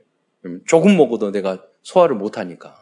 조금 0.65 0.95
먹어도 0.95 1.31
내가 1.31 1.63
소화를 1.83 2.15
못하니까. 2.15 2.76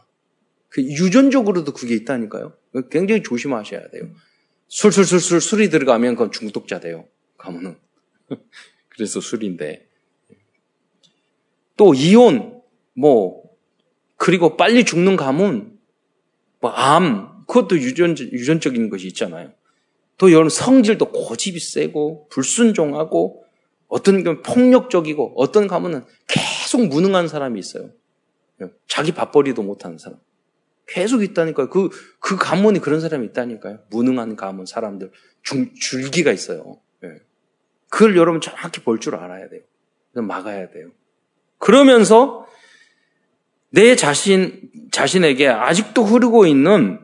그 0.75 0.83
유전적으로도 0.83 1.71
그게 1.71 1.95
있다니까요. 1.95 2.51
굉장히 2.91 3.23
조심하셔야 3.23 3.87
돼요. 3.91 4.09
술술술술 4.67 5.39
술이 5.39 5.69
들어가면 5.69 6.15
그건 6.15 6.33
중독자 6.33 6.81
돼요. 6.81 7.07
가문은. 7.37 7.77
그래서 8.89 9.21
술인데. 9.21 9.87
또 11.77 11.93
이혼, 11.93 12.61
뭐, 12.93 13.43
그리고 14.17 14.57
빨리 14.57 14.83
죽는 14.83 15.15
가문, 15.15 15.79
뭐, 16.59 16.71
암, 16.71 17.45
그것도 17.47 17.77
유전, 17.77 18.17
유전적인 18.17 18.89
것이 18.89 19.07
있잖아요. 19.07 19.53
또 20.17 20.29
여러분 20.33 20.49
성질도 20.49 21.13
고집이 21.13 21.57
세고, 21.57 22.27
불순종하고, 22.27 23.45
어떤 23.87 24.25
경우 24.25 24.41
폭력적이고, 24.41 25.35
어떤 25.37 25.67
가문은 25.67 26.03
계속 26.27 26.85
무능한 26.87 27.29
사람이 27.29 27.57
있어요. 27.61 27.91
자기 28.89 29.13
밥벌이도 29.13 29.63
못하는 29.63 29.97
사람. 29.97 30.19
계속 30.87 31.23
있다니까요. 31.23 31.69
그, 31.69 31.89
그 32.19 32.35
가문이 32.37 32.79
그런 32.79 32.99
사람이 33.01 33.25
있다니까요. 33.27 33.79
무능한 33.89 34.35
가문 34.35 34.65
사람들. 34.65 35.11
줄, 35.43 35.71
줄기가 35.79 36.31
있어요. 36.31 36.79
예. 37.03 37.09
그걸 37.89 38.17
여러분 38.17 38.41
정확히 38.41 38.81
볼 38.81 38.99
줄 38.99 39.15
알아야 39.15 39.49
돼요. 39.49 39.61
막아야 40.13 40.69
돼요. 40.69 40.89
그러면서 41.57 42.47
내 43.69 43.95
자신, 43.95 44.69
자신에게 44.91 45.47
아직도 45.47 46.03
흐르고 46.05 46.45
있는 46.45 46.99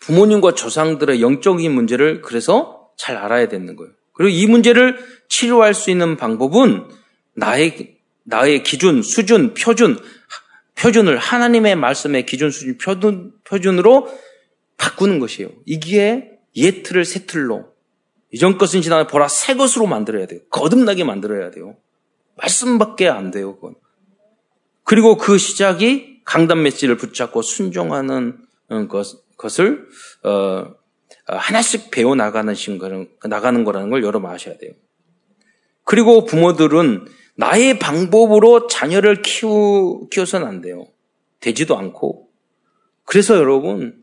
부모님과 0.00 0.54
조상들의 0.54 1.22
영적인 1.22 1.70
문제를 1.72 2.22
그래서 2.22 2.90
잘 2.96 3.16
알아야 3.16 3.48
되는 3.48 3.76
거예요. 3.76 3.92
그리고 4.12 4.30
이 4.30 4.46
문제를 4.46 4.98
치료할 5.28 5.74
수 5.74 5.90
있는 5.90 6.16
방법은 6.16 6.88
나의, 7.34 7.96
나의 8.24 8.62
기준, 8.64 9.02
수준, 9.02 9.54
표준, 9.54 9.98
표준을 10.82 11.16
하나님의 11.16 11.76
말씀의 11.76 12.26
기준 12.26 12.50
수준 12.50 12.76
표준, 12.76 13.32
표준으로 13.44 14.08
바꾸는 14.76 15.20
것이에요. 15.20 15.50
이기에 15.64 16.38
예틀을 16.56 17.04
새 17.04 17.24
틀로 17.24 17.72
이전 18.32 18.58
것은 18.58 18.82
지나 18.82 19.06
보라 19.06 19.28
새 19.28 19.54
것으로 19.54 19.86
만들어야 19.86 20.26
돼요. 20.26 20.40
거듭나게 20.50 21.04
만들어야 21.04 21.52
돼요. 21.52 21.76
말씀밖에 22.36 23.08
안 23.08 23.30
돼요. 23.30 23.54
그건. 23.54 23.76
그리고 24.82 25.16
그 25.16 25.38
시작이 25.38 26.22
강단 26.24 26.62
메시를 26.62 26.96
붙잡고 26.96 27.42
순종하는 27.42 28.38
어, 28.68 28.88
것, 28.88 29.60
을 29.60 29.86
어, 30.24 30.74
하나씩 31.26 31.90
배워 31.92 32.16
나가는 32.16 32.54
나가는 33.24 33.64
거라는 33.64 33.90
걸 33.90 34.02
여러분 34.02 34.30
아셔야 34.30 34.56
돼요. 34.56 34.72
그리고 35.84 36.24
부모들은 36.24 37.06
나의 37.34 37.78
방법으로 37.78 38.66
자녀를 38.66 39.22
키우, 39.22 40.08
키워서는 40.10 40.46
안 40.46 40.60
돼요. 40.60 40.86
되지도 41.40 41.76
않고. 41.76 42.28
그래서 43.04 43.36
여러분, 43.36 44.02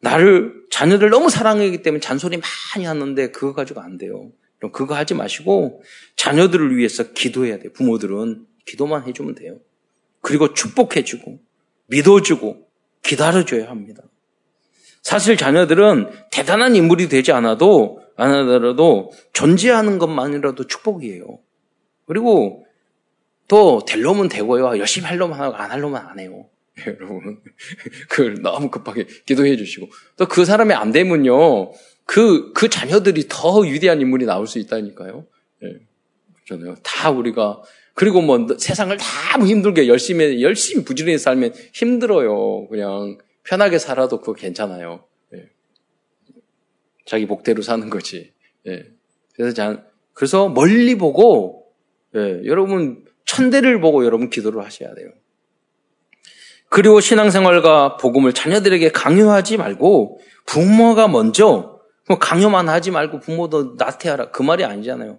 나를, 0.00 0.64
자녀들 0.70 1.10
너무 1.10 1.30
사랑하기 1.30 1.82
때문에 1.82 2.00
잔소리 2.00 2.38
많이 2.38 2.84
하는데 2.84 3.30
그거 3.30 3.54
가지고 3.54 3.80
안 3.80 3.96
돼요. 3.96 4.32
그럼 4.58 4.72
그거 4.72 4.94
하지 4.94 5.14
마시고 5.14 5.82
자녀들을 6.16 6.76
위해서 6.76 7.12
기도해야 7.12 7.58
돼요. 7.58 7.72
부모들은 7.72 8.46
기도만 8.66 9.06
해주면 9.06 9.34
돼요. 9.34 9.58
그리고 10.20 10.52
축복해주고, 10.52 11.38
믿어주고, 11.86 12.66
기다려줘야 13.02 13.68
합니다. 13.68 14.02
사실 15.02 15.36
자녀들은 15.36 16.10
대단한 16.30 16.74
인물이 16.76 17.08
되지 17.08 17.32
않아도, 17.32 18.00
안 18.16 18.30
하더라도 18.30 19.12
존재하는 19.32 19.98
것만이라도 19.98 20.66
축복이에요. 20.66 21.38
그리고 22.06 22.63
또 23.48 23.84
될 23.86 24.02
놈은 24.02 24.28
되고요. 24.28 24.78
열심히 24.78 25.06
할 25.06 25.18
놈은 25.18 25.38
하고 25.38 25.54
안 25.56 25.70
할 25.70 25.80
놈은 25.80 26.00
안 26.00 26.18
해요. 26.18 26.46
여러분. 26.86 27.40
그걸 28.08 28.42
너무 28.42 28.70
급하게 28.70 29.06
기도해 29.26 29.56
주시고. 29.56 29.88
또 30.16 30.26
그 30.26 30.44
사람이 30.44 30.72
안 30.74 30.92
되면요. 30.92 31.72
그, 32.06 32.52
그 32.52 32.68
자녀들이 32.68 33.26
더 33.28 33.58
위대한 33.60 34.00
인물이 34.00 34.26
나올 34.26 34.46
수 34.46 34.58
있다니까요. 34.58 35.26
예. 35.62 35.78
그렇잖아요. 36.46 36.76
다 36.82 37.10
우리가. 37.10 37.62
그리고 37.94 38.20
뭐 38.20 38.46
세상을 38.58 38.96
너무 39.32 39.46
힘들게 39.46 39.86
열심히, 39.88 40.42
열심히 40.42 40.84
부지런히 40.84 41.16
살면 41.16 41.54
힘들어요. 41.72 42.66
그냥 42.68 43.18
편하게 43.44 43.78
살아도 43.78 44.20
그거 44.20 44.32
괜찮아요. 44.34 45.04
예. 45.34 45.48
자기 47.06 47.26
복대로 47.26 47.62
사는 47.62 47.88
거지. 47.88 48.32
예. 48.66 48.84
그래서 49.34 49.54
자, 49.54 49.84
그래서 50.12 50.48
멀리 50.48 50.96
보고 50.96 51.66
예, 52.16 52.42
여러분 52.44 53.04
천대를 53.24 53.80
보고 53.80 54.04
여러분 54.04 54.30
기도를 54.30 54.64
하셔야 54.64 54.94
돼요. 54.94 55.08
그리고 56.68 57.00
신앙생활과 57.00 57.96
복음을 57.96 58.32
자녀들에게 58.32 58.90
강요하지 58.90 59.58
말고 59.58 60.20
부모가 60.46 61.08
먼저 61.08 61.80
뭐 62.08 62.18
강요만 62.18 62.68
하지 62.68 62.90
말고 62.90 63.20
부모도 63.20 63.76
나태하라 63.78 64.30
그 64.30 64.42
말이 64.42 64.64
아니잖아요. 64.64 65.18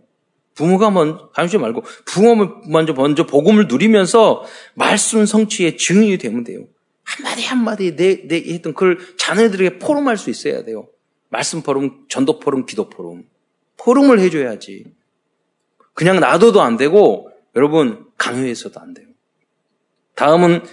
부모가 0.54 0.90
먼저 0.90 1.30
하지 1.34 1.58
말고 1.58 1.84
부모가 2.06 2.62
먼저 2.68 2.94
먼저 2.94 3.26
복음을 3.26 3.68
누리면서 3.68 4.44
말씀 4.74 5.26
성취의 5.26 5.78
증인이 5.78 6.18
되면 6.18 6.44
돼요. 6.44 6.66
한마디 7.04 7.46
한마디 7.46 7.96
내, 7.96 8.28
내 8.28 8.38
했던 8.38 8.74
그걸 8.74 8.98
자녀들에게 9.18 9.80
포럼할 9.80 10.18
수 10.18 10.30
있어야 10.30 10.64
돼요. 10.64 10.88
말씀 11.30 11.62
포럼, 11.62 12.06
전도 12.10 12.40
포럼, 12.40 12.66
기도 12.66 12.90
포럼. 12.90 13.24
포럼을 13.78 14.20
해줘야지. 14.20 14.86
그냥 15.94 16.20
놔둬도 16.20 16.62
안 16.62 16.78
되고 16.78 17.30
여러분 17.56 18.06
강요해서도 18.18 18.80
안 18.80 18.94
돼요. 18.94 19.08
다음은 20.16 20.64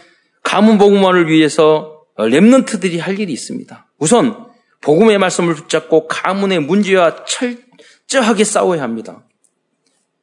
가문 0.43 0.79
복음화를 0.79 1.29
위해서 1.29 2.05
렘넌트들이 2.17 2.99
할 2.99 3.19
일이 3.19 3.33
있습니다. 3.33 3.91
우선 3.99 4.47
복음의 4.81 5.19
말씀을 5.19 5.55
붙잡고 5.55 6.09
가문의 6.09 6.61
문제와 6.61 7.25
철저하게 7.25 8.45
싸워야 8.45 8.83
합니다. 8.83 9.25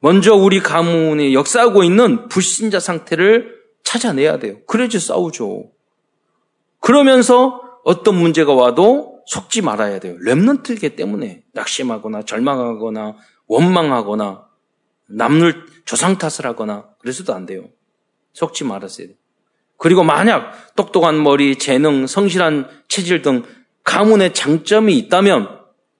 먼저 0.00 0.34
우리 0.34 0.60
가문에 0.60 1.32
역사하고 1.32 1.82
있는 1.82 2.28
불신자 2.28 2.80
상태를 2.80 3.60
찾아내야 3.82 4.38
돼요. 4.38 4.58
그래야지 4.66 4.98
싸우죠. 4.98 5.70
그러면서 6.80 7.60
어떤 7.84 8.16
문제가 8.16 8.54
와도 8.54 9.22
속지 9.26 9.62
말아야 9.62 9.98
돼요. 10.00 10.16
렘넌트이기 10.20 10.96
때문에 10.96 11.44
낙심하거나 11.52 12.22
절망하거나 12.22 13.16
원망하거나 13.46 14.46
남을 15.08 15.66
조상 15.90 16.18
탓을 16.18 16.46
하거나 16.46 16.84
그래서도 17.00 17.34
안 17.34 17.46
돼요. 17.46 17.64
속지 18.32 18.62
말았어야 18.62 19.08
돼요. 19.08 19.16
그리고 19.76 20.04
만약 20.04 20.76
똑똑한 20.76 21.20
머리, 21.20 21.56
재능, 21.56 22.06
성실한 22.06 22.68
체질 22.86 23.22
등 23.22 23.42
가문의 23.82 24.32
장점이 24.32 24.96
있다면 24.96 25.48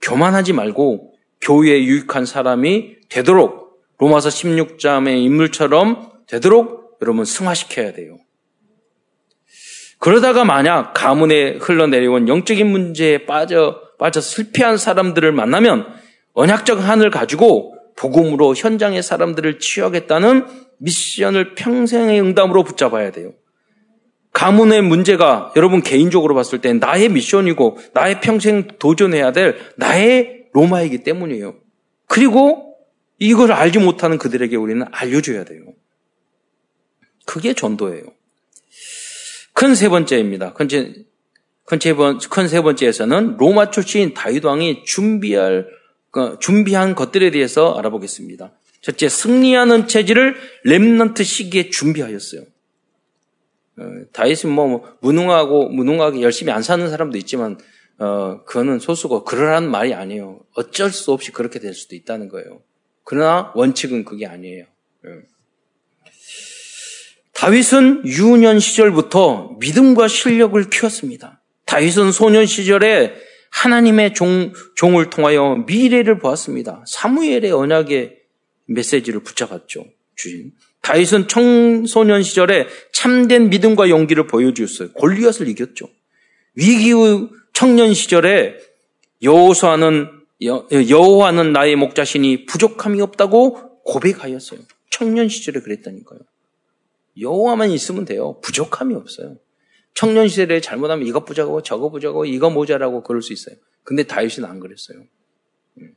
교만하지 0.01 0.53
말고 0.53 1.15
교회에 1.41 1.83
유익한 1.83 2.25
사람이 2.25 2.99
되도록 3.09 3.83
로마서 3.99 4.29
16장의 4.29 5.25
인물처럼 5.25 6.13
되도록 6.29 6.99
여러분 7.03 7.25
승화시켜야 7.25 7.93
돼요. 7.93 8.17
그러다가 9.99 10.45
만약 10.45 10.95
가문에 10.95 11.57
흘러내려온 11.57 12.29
영적인 12.29 12.65
문제에 12.65 13.27
빠져 13.27 13.81
빠져 13.99 14.21
실패한 14.21 14.77
사람들을 14.77 15.33
만나면 15.33 15.93
언약적 16.35 16.79
한을 16.79 17.11
가지고 17.11 17.80
복음으로 18.01 18.55
현장의 18.55 19.03
사람들을 19.03 19.59
치유하겠다는 19.59 20.47
미션을 20.79 21.55
평생의 21.55 22.19
응답으로 22.23 22.65
붙잡아야 22.65 23.13
돼요. 23.13 23.35
가문의 24.33 24.81
문제가 24.81 25.53
여러분 25.55 25.83
개인적으로 25.83 26.35
봤을 26.35 26.63
때 26.63 26.73
나의 26.73 27.11
미션이고 27.11 27.77
나의 27.93 28.23
평생 28.23 28.69
도전해야 28.79 29.33
될 29.33 29.59
나의 29.77 30.47
로마이기 30.55 31.03
때문이에요. 31.03 31.57
그리고 32.07 32.79
이걸 33.19 33.53
알지 33.53 33.81
못하는 33.81 34.17
그들에게 34.17 34.57
우리는 34.57 34.87
알려줘야 34.91 35.45
돼요. 35.45 35.61
그게 37.27 37.53
전도예요. 37.53 38.05
큰 39.53 39.75
세 39.75 39.91
번째입니다. 39.91 40.55
큰세 40.55 41.05
번째에서는 42.63 43.37
로마 43.37 43.71
출신 43.71 44.15
다윗 44.15 44.43
왕이 44.43 44.85
준비할 44.85 45.67
그 45.67 45.80
준비한 46.41 46.95
것들에 46.95 47.31
대해서 47.31 47.75
알아보겠습니다. 47.75 48.53
첫째, 48.81 49.09
승리하는 49.09 49.89
체질을 49.89 50.37
렘넌트 50.65 51.23
시기에 51.23 51.71
준비하였어요. 51.71 52.43
어, 53.79 53.83
다윗은 54.13 54.51
뭐 54.51 54.97
무능하고 55.01 55.69
무능하게 55.69 56.23
열심히 56.23 56.53
안 56.53 56.63
사는 56.63 56.89
사람도 56.89 57.19
있지만 57.19 57.59
어, 57.99 58.43
그거는 58.45 58.79
소수고 58.79 59.25
그러라는 59.25 59.71
말이 59.71 59.93
아니에요. 59.95 60.41
어쩔 60.55 60.91
수 60.91 61.13
없이 61.13 61.33
그렇게 61.33 61.59
될 61.59 61.75
수도 61.75 61.95
있다는 61.95 62.29
거예요. 62.29 62.63
그러나 63.05 63.53
원칙은 63.55 64.05
그게 64.05 64.27
아니에요. 64.27 64.65
예. 65.07 65.11
다윗은 67.33 68.03
유년 68.07 68.61
시절부터 68.61 69.57
믿음과 69.61 70.09
실력을 70.09 70.63
키웠습니다. 70.69 71.41
다윗은 71.65 72.13
소년 72.13 72.45
시절에 72.45 73.15
하나님의 73.51 74.15
종, 74.15 74.53
종을 74.77 75.11
통하여 75.11 75.65
미래를 75.67 76.19
보았습니다. 76.19 76.85
사무엘의 76.87 77.53
언약의 77.53 78.19
메시지를 78.67 79.23
붙잡았죠. 79.23 79.85
주인. 80.15 80.53
다윗은 80.83 81.29
청소년 81.29 82.23
시절에 82.23 82.67
참된 82.93 83.51
믿음과 83.51 83.91
용기를 83.91 84.27
보여주었어요. 84.27 84.93
골리앗을 84.93 85.49
이겼죠. 85.49 85.89
위기 86.55 86.93
후 86.93 87.31
청년 87.53 87.93
시절에 87.93 88.57
여호수아는 89.23 90.09
여호와는 90.43 91.53
나의 91.53 91.77
목자신이 91.77 92.47
부족함이 92.47 93.01
없다고 93.03 93.83
고백하였어요. 93.85 94.61
청년 94.91 95.29
시절에 95.29 95.61
그랬다니까요. 95.61 96.21
여호와만 97.21 97.71
있으면 97.71 98.05
돼요. 98.05 98.41
부족함이 98.43 98.95
없어요. 98.95 99.37
청년 99.95 100.29
시절에 100.29 100.61
잘못하면 100.61 101.07
이것 101.07 101.25
부자고 101.25 101.63
저거 101.63 101.91
부자고 101.91 102.25
이거 102.25 102.51
모자라고 102.51 103.03
그럴 103.03 103.23
수 103.23 103.33
있어요. 103.33 103.57
근데 103.83 104.05
다윗은 104.05 104.45
안 104.45 104.61
그랬어요. 104.61 105.05
음. 105.79 105.95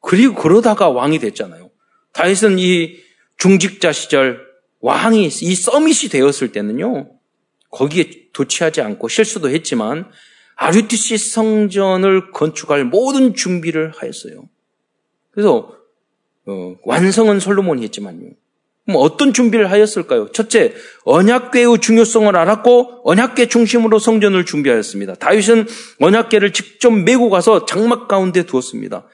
그리고 0.00 0.34
그러다가 0.34 0.88
왕이 0.88 1.18
됐잖아요. 1.18 1.70
다윗은 2.12 2.58
이 2.58 2.98
중직자 3.38 3.92
시절 3.92 4.46
왕이 4.80 5.26
이 5.26 5.54
서밋이 5.54 6.10
되었을 6.10 6.52
때는요. 6.52 7.18
거기에 7.70 8.30
도취하지 8.32 8.80
않고 8.80 9.08
실수도 9.08 9.48
했지만 9.48 10.10
아류티시 10.56 11.16
성전을 11.16 12.32
건축할 12.32 12.84
모든 12.84 13.34
준비를 13.34 13.92
하였어요. 13.92 14.48
그래서 15.30 15.76
어, 16.46 16.76
완성은 16.84 17.40
솔로몬이 17.40 17.82
했지만요. 17.84 18.30
그럼 18.90 19.02
어떤 19.04 19.32
준비를 19.32 19.70
하였을까요? 19.70 20.32
첫째, 20.32 20.74
언약궤의 21.04 21.78
중요성을 21.80 22.34
알았고 22.36 23.02
언약궤 23.04 23.46
중심으로 23.46 24.00
성전을 24.00 24.44
준비하였습니다. 24.44 25.14
다윗은 25.14 25.66
언약궤를 26.00 26.52
직접 26.52 26.90
메고 26.90 27.30
가서 27.30 27.64
장막 27.66 28.08
가운데 28.08 28.44
두었습니다. 28.44 29.06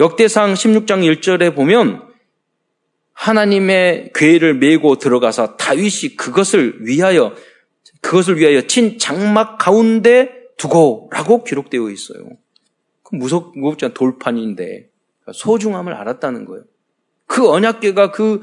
역대상 0.00 0.54
16장 0.54 1.20
1절에 1.20 1.54
보면 1.54 2.02
하나님의 3.12 4.10
궤를 4.14 4.54
메고 4.54 4.98
들어가서 4.98 5.56
다윗이 5.56 6.16
그것을 6.16 6.78
위하여 6.80 7.34
그것을 8.00 8.38
위하여 8.38 8.62
친 8.66 8.98
장막 8.98 9.58
가운데 9.58 10.30
두고라고 10.56 11.44
기록되어 11.44 11.90
있어요. 11.90 12.28
그 13.04 13.14
무섭 13.14 13.56
무겁지 13.56 13.84
않은 13.84 13.94
돌판인데 13.94 14.90
소중함을 15.32 15.94
알았다는 15.94 16.44
거예요. 16.46 16.64
그 17.26 17.48
언약궤가 17.48 18.10
그 18.10 18.40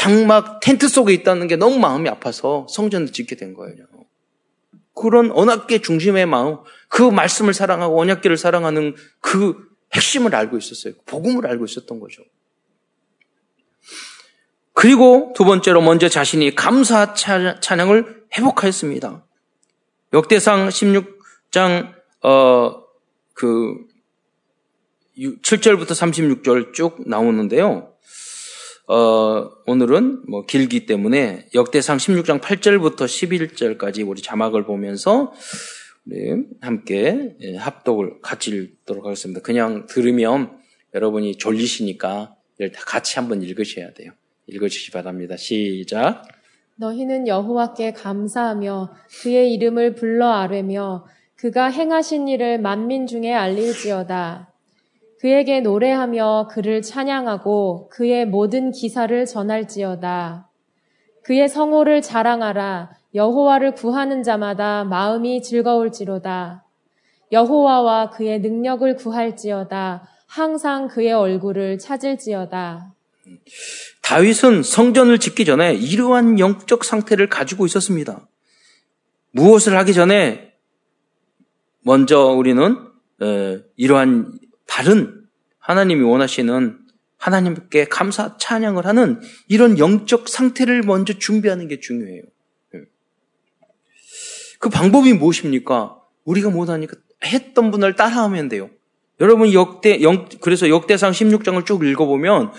장막 0.00 0.60
텐트 0.60 0.88
속에 0.88 1.12
있다는 1.12 1.46
게 1.46 1.56
너무 1.56 1.78
마음이 1.78 2.08
아파서 2.08 2.66
성전을 2.70 3.12
짓게 3.12 3.36
된 3.36 3.52
거예요. 3.54 3.86
그런 4.94 5.30
언약계 5.30 5.80
중심의 5.82 6.26
마음, 6.26 6.58
그 6.88 7.02
말씀을 7.02 7.54
사랑하고 7.54 8.00
언약계를 8.00 8.36
사랑하는 8.36 8.94
그 9.20 9.56
핵심을 9.92 10.34
알고 10.34 10.56
있었어요. 10.56 10.94
복음을 11.06 11.46
알고 11.46 11.64
있었던 11.64 12.00
거죠. 12.00 12.22
그리고 14.72 15.32
두 15.36 15.44
번째로 15.44 15.80
먼저 15.82 16.08
자신이 16.08 16.54
감사 16.54 17.14
찬양을 17.14 18.24
회복하였습니다. 18.36 19.26
역대상 20.12 20.68
16장 20.68 21.94
어 22.22 22.90
그 23.40 23.74
7절부터 25.16 25.92
36절 25.92 26.74
쭉 26.74 27.08
나오는데요. 27.08 27.89
어, 28.90 29.48
오늘은 29.68 30.24
뭐 30.28 30.44
길기 30.44 30.84
때문에 30.84 31.46
역대상 31.54 31.98
16장 31.98 32.40
8절부터 32.40 33.04
11절까지 33.04 34.04
우리 34.04 34.20
자막을 34.20 34.64
보면서 34.64 35.32
우리 36.04 36.42
함께 36.60 37.36
예, 37.40 37.54
합독을 37.54 38.20
같이 38.20 38.50
읽도록 38.50 39.04
하겠습니다. 39.06 39.42
그냥 39.42 39.86
들으면 39.86 40.58
여러분이 40.92 41.36
졸리시니까 41.36 42.34
같이 42.84 43.20
한번 43.20 43.42
읽으셔야 43.42 43.92
돼요. 43.92 44.10
읽어주시 44.48 44.86
기 44.86 44.90
바랍니다. 44.90 45.36
시작. 45.36 46.24
너희는 46.74 47.28
여호와께 47.28 47.92
감사하며 47.92 48.92
그의 49.22 49.54
이름을 49.54 49.94
불러 49.94 50.32
아뢰며 50.32 51.06
그가 51.36 51.66
행하신 51.66 52.26
일을 52.26 52.58
만민 52.58 53.06
중에 53.06 53.32
알릴지어다. 53.32 54.49
그에게 55.20 55.60
노래하며 55.60 56.48
그를 56.50 56.80
찬양하고 56.80 57.90
그의 57.90 58.26
모든 58.26 58.72
기사를 58.72 59.26
전할지어다. 59.26 60.48
그의 61.22 61.46
성호를 61.46 62.00
자랑하라. 62.00 62.90
여호와를 63.14 63.74
구하는 63.74 64.22
자마다 64.22 64.84
마음이 64.84 65.42
즐거울지로다. 65.42 66.64
여호와와 67.32 68.10
그의 68.10 68.40
능력을 68.40 68.96
구할지어다. 68.96 70.08
항상 70.26 70.88
그의 70.88 71.12
얼굴을 71.12 71.78
찾을지어다. 71.78 72.94
다윗은 74.02 74.62
성전을 74.62 75.18
짓기 75.18 75.44
전에 75.44 75.74
이러한 75.74 76.38
영적 76.38 76.82
상태를 76.82 77.28
가지고 77.28 77.66
있었습니다. 77.66 78.26
무엇을 79.32 79.76
하기 79.76 79.92
전에 79.92 80.54
먼저 81.82 82.28
우리는 82.28 82.74
이러한 83.76 84.39
다른 84.70 85.24
하나님이 85.58 86.02
원하시는 86.02 86.78
하나님께 87.16 87.86
감사 87.86 88.36
찬양을 88.38 88.86
하는 88.86 89.20
이런 89.48 89.78
영적 89.78 90.28
상태를 90.28 90.82
먼저 90.82 91.12
준비하는 91.18 91.66
게 91.66 91.80
중요해요. 91.80 92.22
예. 92.76 92.82
그 94.60 94.68
방법이 94.68 95.12
무엇입니까? 95.12 96.00
우리가 96.24 96.50
못하니까 96.50 96.96
했던 97.24 97.72
분을 97.72 97.96
따라하면 97.96 98.48
돼요. 98.48 98.70
여러분 99.20 99.52
역대 99.52 100.00
영, 100.02 100.28
그래서 100.40 100.68
역대상 100.68 101.10
16장을 101.10 101.66
쭉 101.66 101.84
읽어보면 101.84 102.52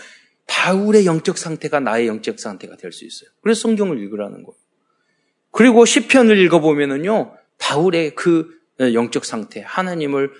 바울의 0.47 1.05
영적 1.05 1.37
상태가 1.37 1.79
나의 1.79 2.07
영적 2.07 2.39
상태가 2.39 2.75
될 2.75 2.91
수 2.91 3.05
있어요. 3.05 3.29
그래서 3.41 3.61
성경을 3.61 3.97
읽으라는 3.99 4.43
거예요. 4.43 4.59
그리고 5.51 5.85
시편을 5.85 6.37
읽어보면은요, 6.37 7.35
바울의 7.57 8.15
그 8.15 8.59
영적 8.79 9.25
상태, 9.25 9.63
하나님을 9.65 10.31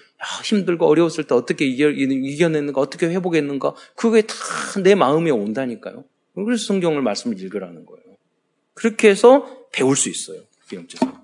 힘들고 0.44 0.86
어려웠을 0.86 1.26
때 1.26 1.36
어떻게 1.36 1.66
이겨, 1.66 1.90
이겨내는가, 1.90 2.80
어떻게 2.82 3.08
회복했는가, 3.08 3.74
그게 3.96 4.22
다 4.22 4.36
내 4.84 4.96
마음에 4.96 5.32
온다니까요. 5.32 6.06
그래서 6.36 6.66
성경을 6.68 7.02
말씀을 7.02 7.40
읽으라는 7.40 7.86
거예요. 7.86 8.16
그렇게 8.74 9.10
해서 9.10 9.46
배울 9.74 9.96
수 9.96 10.10
있어요. 10.10 10.42
그 10.70 10.76
영적 10.78 11.00
상태. 11.00 11.18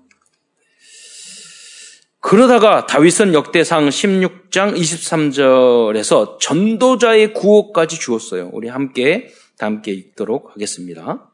그러다가 2.20 2.84
다윗은 2.86 3.32
역대상 3.32 3.88
16장 3.88 4.76
23절에서 4.76 6.38
전도자의 6.40 7.32
구호까지 7.32 7.98
주었어요. 7.98 8.50
우리 8.52 8.68
함께 8.68 9.28
함께 9.58 9.92
읽도록 9.92 10.50
하겠습니다. 10.54 11.32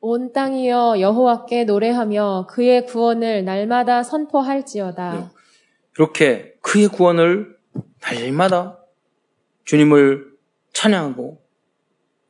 온 0.00 0.32
땅이여 0.32 0.96
여호와께 1.00 1.64
노래하며 1.64 2.48
그의 2.50 2.86
구원을 2.86 3.44
날마다 3.44 4.02
선포할지어다. 4.02 5.14
네. 5.14 5.43
이렇게 5.98 6.54
그의 6.60 6.88
구원을 6.88 7.56
날마다 8.00 8.78
주님을 9.64 10.26
찬양하고 10.72 11.40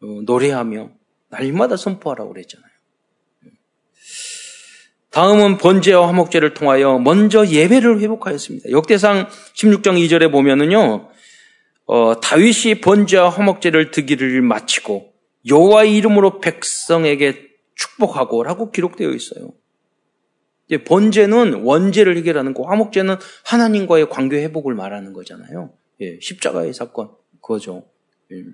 어, 0.03 0.07
노래하며 0.25 0.91
날마다 1.31 1.77
선포하라고 1.77 2.33
그랬잖아요. 2.33 2.69
다음은 5.11 5.59
번제와 5.59 6.09
화목제를 6.09 6.55
통하여 6.55 6.99
먼저 6.99 7.47
예배를 7.47 8.01
회복하였습니다. 8.01 8.71
역대상 8.71 9.29
16장 9.55 9.97
2절에 9.97 10.31
보면은요, 10.33 11.09
어, 11.87 12.21
다윗이 12.21 12.81
번제와 12.81 13.29
화목제를 13.29 13.93
드기를 13.93 14.43
마치고 14.43 15.13
여호와의 15.47 15.97
이름으로 15.97 16.41
백성에게 16.41 17.49
축복하고라고 17.77 18.73
기록되어 18.73 19.11
있어요. 19.11 19.53
이제 20.67 20.83
번제는 20.83 21.63
원죄를 21.63 22.17
해결하는 22.17 22.55
거, 22.55 22.65
화목제는 22.65 23.17
하나님과의 23.45 24.09
관계 24.09 24.43
회복을 24.43 24.75
말하는 24.75 25.13
거잖아요. 25.13 25.73
예, 26.01 26.19
십자가의 26.21 26.73
사건 26.73 27.11
그거죠. 27.41 27.85
예. 28.33 28.45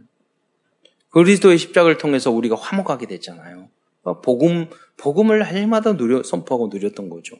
그리스도의 1.10 1.58
십자가를 1.58 1.98
통해서 1.98 2.30
우리가 2.30 2.56
화목하게 2.56 3.06
됐잖아요. 3.06 3.68
어, 4.02 4.20
복음, 4.20 4.68
복음을 4.96 5.38
날마다 5.40 5.92
누려, 5.92 6.22
선포하고 6.22 6.68
누렸던 6.72 7.08
거죠. 7.08 7.36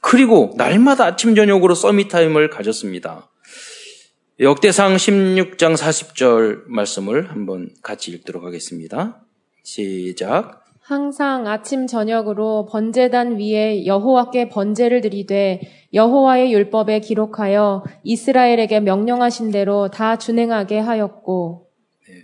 그리고 0.00 0.52
날마다 0.56 1.06
아침, 1.06 1.34
저녁으로 1.34 1.74
서밋 1.74 2.08
타임을 2.08 2.50
가졌습니다. 2.50 3.30
역대상 4.40 4.96
16장 4.96 5.76
40절 5.76 6.64
말씀을 6.66 7.30
한번 7.30 7.70
같이 7.82 8.10
읽도록 8.10 8.44
하겠습니다. 8.44 9.24
시작. 9.62 10.63
항상 10.86 11.46
아침 11.46 11.86
저녁으로 11.86 12.66
번제단 12.70 13.38
위에 13.38 13.86
여호와께 13.86 14.50
번제를 14.50 15.00
드리되 15.00 15.62
여호와의 15.94 16.52
율법에 16.52 17.00
기록하여 17.00 17.84
이스라엘에게 18.02 18.80
명령하신 18.80 19.50
대로 19.50 19.88
다 19.88 20.18
준행하게 20.18 20.80
하였고. 20.80 21.70
네. 22.06 22.14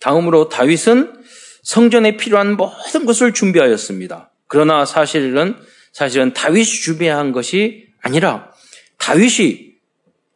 다음으로 0.00 0.48
다윗은 0.48 1.24
성전에 1.64 2.16
필요한 2.16 2.56
모든 2.56 3.04
것을 3.04 3.34
준비하였습니다. 3.34 4.30
그러나 4.46 4.84
사실은 4.84 5.56
사실은 5.90 6.32
다윗이 6.34 6.64
준비한 6.64 7.32
것이 7.32 7.88
아니라 8.00 8.52
다윗이 8.98 9.72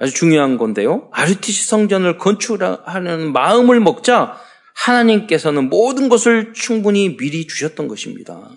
아주 0.01 0.13
중요한 0.13 0.59
건데요. 0.59 1.09
아르티시 1.13 1.65
성전을 1.65 2.19
건축하는 2.19 3.33
마음을 3.33 3.79
먹자 3.79 4.37
하나님께서는 4.77 5.69
모든 5.69 6.09
것을 6.09 6.53
충분히 6.53 7.17
미리 7.17 7.47
주셨던 7.47 7.89
것입니다. 7.89 8.51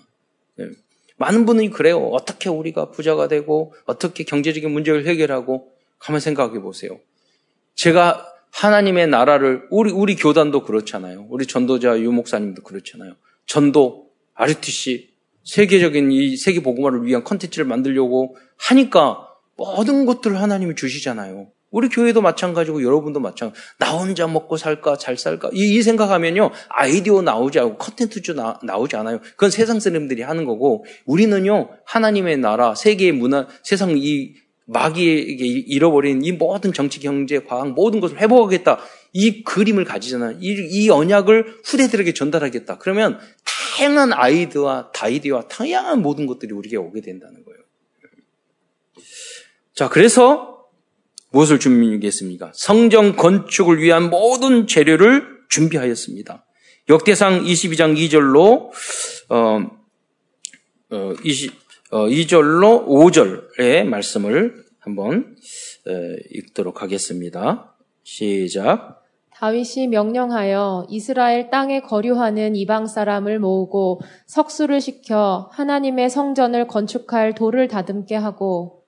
네. 0.56 0.66
많은 1.16 1.46
분이 1.46 1.70
그래요. 1.70 1.98
어떻게 2.12 2.48
우리가 2.48 2.90
부자가 2.90 3.26
되고 3.26 3.74
어떻게 3.86 4.24
경제적인 4.24 4.70
문제를 4.70 5.06
해결하고 5.06 5.72
가만 5.98 6.20
생각해 6.20 6.60
보세요. 6.60 6.98
제가 7.74 8.26
하나님의 8.52 9.08
나라를 9.08 9.66
우리 9.70 9.92
우리 9.92 10.16
교단도 10.16 10.64
그렇잖아요. 10.64 11.26
우리 11.30 11.46
전도자 11.46 11.98
유 12.00 12.12
목사님도 12.12 12.62
그렇잖아요. 12.62 13.14
전도 13.46 14.10
RTC 14.34 15.10
세계적인 15.44 16.12
이 16.12 16.36
세계 16.36 16.62
복음화를 16.62 17.06
위한 17.06 17.24
컨텐츠를 17.24 17.64
만들려고 17.64 18.36
하니까 18.56 19.26
모든 19.56 20.06
것들을 20.06 20.40
하나님이 20.40 20.74
주시잖아요. 20.74 21.50
우리 21.70 21.88
교회도 21.88 22.20
마찬가지고 22.20 22.82
여러분도 22.82 23.20
마찬가지. 23.20 23.60
나 23.78 23.92
혼자 23.92 24.26
먹고 24.26 24.56
살까 24.56 24.96
잘 24.96 25.16
살까 25.16 25.50
이, 25.52 25.76
이 25.76 25.82
생각하면요 25.82 26.50
아이디어 26.68 27.22
나오지 27.22 27.60
않고 27.60 27.78
컨텐츠 27.78 28.32
나, 28.32 28.58
나오지 28.62 28.96
않아요. 28.96 29.20
그건 29.20 29.50
세상 29.50 29.80
사람들이 29.80 30.22
하는 30.22 30.44
거고 30.44 30.84
우리는요 31.06 31.70
하나님의 31.84 32.38
나라 32.38 32.74
세계의 32.74 33.12
문화 33.12 33.46
세상 33.62 33.94
이 33.96 34.34
마귀에게 34.66 35.44
잃어버린 35.44 36.24
이 36.24 36.32
모든 36.32 36.72
정치, 36.72 37.00
경제, 37.00 37.40
과학 37.40 37.72
모든 37.72 38.00
것을 38.00 38.18
회복하겠다. 38.18 38.78
이 39.12 39.42
그림을 39.42 39.84
가지잖아요. 39.84 40.38
이, 40.40 40.68
이 40.70 40.88
언약을 40.88 41.58
후대들에게 41.64 42.14
전달하겠다. 42.14 42.78
그러면 42.78 43.18
다양한 43.44 44.12
아이디어와 44.12 44.92
다이디어와 44.92 45.48
다양한 45.48 46.02
모든 46.02 46.26
것들이 46.26 46.52
우리에게 46.52 46.76
오게 46.76 47.00
된다는 47.00 47.44
거예요. 47.44 47.60
자, 49.74 49.88
그래서 49.88 50.59
무엇을 51.32 51.60
준비했습니까? 51.60 52.52
성정 52.54 53.16
건축을 53.16 53.80
위한 53.80 54.10
모든 54.10 54.66
재료를 54.66 55.24
준비하였습니다. 55.48 56.44
역대상 56.88 57.44
22장 57.44 57.96
2절로 57.96 58.70
어, 59.28 59.70
어, 60.90 61.12
20, 61.22 61.52
어, 61.92 62.06
2절로 62.06 62.86
5절의 62.86 63.84
말씀을 63.84 64.64
한번 64.80 65.36
읽도록 66.30 66.82
하겠습니다. 66.82 67.76
시작. 68.02 69.00
다윗이 69.40 69.88
명령하여 69.88 70.86
이스라엘 70.90 71.48
땅에 71.48 71.80
거류하는 71.80 72.56
이방 72.56 72.86
사람을 72.86 73.38
모으고 73.38 74.00
석수를 74.26 74.80
시켜 74.80 75.48
하나님의 75.52 76.10
성전을 76.10 76.66
건축할 76.66 77.34
돌을 77.34 77.68
다듬게 77.68 78.16
하고 78.16 78.79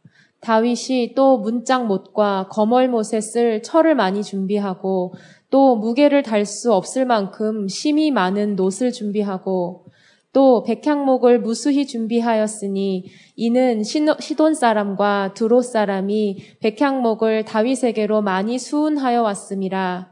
다윗이 0.42 1.14
또 1.14 1.38
문짝 1.38 1.86
못과 1.86 2.48
거멀 2.50 2.88
못에 2.88 3.20
쓸 3.20 3.62
철을 3.62 3.94
많이 3.94 4.24
준비하고 4.24 5.14
또 5.50 5.76
무게를 5.76 6.22
달 6.22 6.44
수 6.44 6.72
없을 6.72 7.06
만큼 7.06 7.68
심이 7.68 8.10
많은 8.10 8.56
놋을 8.56 8.90
준비하고 8.92 9.84
또 10.32 10.62
백향목을 10.64 11.40
무수히 11.40 11.86
준비하였으니 11.86 13.04
이는 13.36 13.82
시돈 13.84 14.54
사람과 14.54 15.34
두로 15.34 15.62
사람이 15.62 16.38
백향목을 16.60 17.44
다윗에게로 17.44 18.22
많이 18.22 18.58
수운하여 18.58 19.22
왔음이라. 19.22 20.10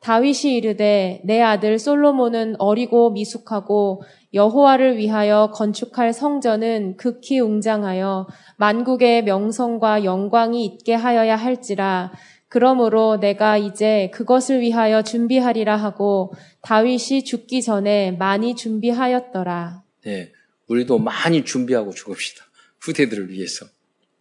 다윗이 0.00 0.56
이르되 0.56 1.20
내 1.24 1.42
아들 1.42 1.78
솔로몬은 1.78 2.56
어리고 2.58 3.10
미숙하고 3.10 4.02
여호와를 4.32 4.96
위하여 4.96 5.50
건축할 5.52 6.12
성전은 6.12 6.96
극히 6.96 7.38
웅장하여 7.38 8.26
만국의 8.56 9.24
명성과 9.24 10.04
영광이 10.04 10.64
있게 10.64 10.94
하여야 10.94 11.36
할지라 11.36 12.12
그러므로 12.48 13.18
내가 13.20 13.58
이제 13.58 14.10
그것을 14.12 14.60
위하여 14.60 15.02
준비하리라 15.02 15.76
하고 15.76 16.32
다윗이 16.62 17.24
죽기 17.24 17.62
전에 17.62 18.10
많이 18.12 18.56
준비하였더라. 18.56 19.84
네, 20.04 20.32
우리도 20.66 20.98
많이 20.98 21.44
준비하고 21.44 21.92
죽읍시다. 21.92 22.44
후대들을 22.80 23.30
위해서. 23.30 23.66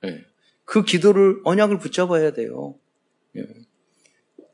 네. 0.03 0.21
그 0.63 0.83
기도를 0.83 1.39
언약을 1.43 1.79
붙잡아야 1.79 2.33
돼요. 2.33 2.75
네. 3.31 3.43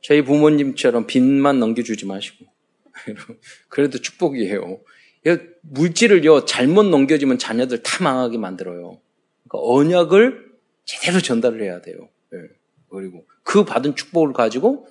저희 0.05 0.21
부모님처럼 0.21 1.07
빚만 1.07 1.59
넘겨주지 1.59 2.05
마시고 2.05 2.45
그래도 3.69 3.99
축복이에요. 3.99 4.79
물질을요 5.61 6.45
잘못 6.45 6.83
넘겨지면 6.83 7.39
자녀들 7.39 7.81
다 7.81 8.03
망하게 8.03 8.37
만들어요. 8.37 9.01
그러니까 9.47 9.67
언약을 9.67 10.51
제대로 10.83 11.19
전달을 11.19 11.63
해야 11.63 11.81
돼요. 11.81 12.07
네. 12.29 12.37
그리고 12.89 13.25
그 13.41 13.65
받은 13.65 13.95
축복을 13.95 14.33
가지고 14.33 14.87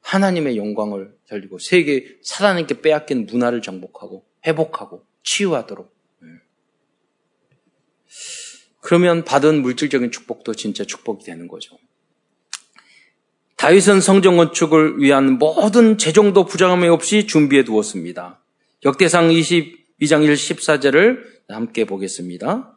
하나님의 0.00 0.56
영광을 0.56 1.14
살리고 1.26 1.58
세계 1.58 2.16
사단에게 2.22 2.80
빼앗긴 2.80 3.26
문화를 3.26 3.60
정복하고 3.60 4.24
회복하고 4.46 5.04
치유하도록. 5.22 5.94
네. 6.22 6.28
그러면 8.80 9.22
받은 9.22 9.60
물질적인 9.60 10.10
축복도 10.12 10.54
진짜 10.54 10.84
축복이 10.84 11.26
되는 11.26 11.46
거죠. 11.46 11.76
다윗은 13.56 14.00
성전 14.02 14.36
건축을 14.36 15.00
위한 15.00 15.38
모든 15.38 15.96
재정도 15.96 16.44
부정함이 16.44 16.88
없이 16.88 17.26
준비해 17.26 17.64
두었습니다. 17.64 18.38
역대상 18.84 19.28
22장 19.28 20.22
1 20.24 20.34
14절을 20.34 21.18
함께 21.48 21.86
보겠습니다. 21.86 22.76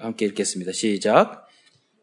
함께 0.00 0.26
읽겠습니다. 0.26 0.72
시작. 0.72 1.48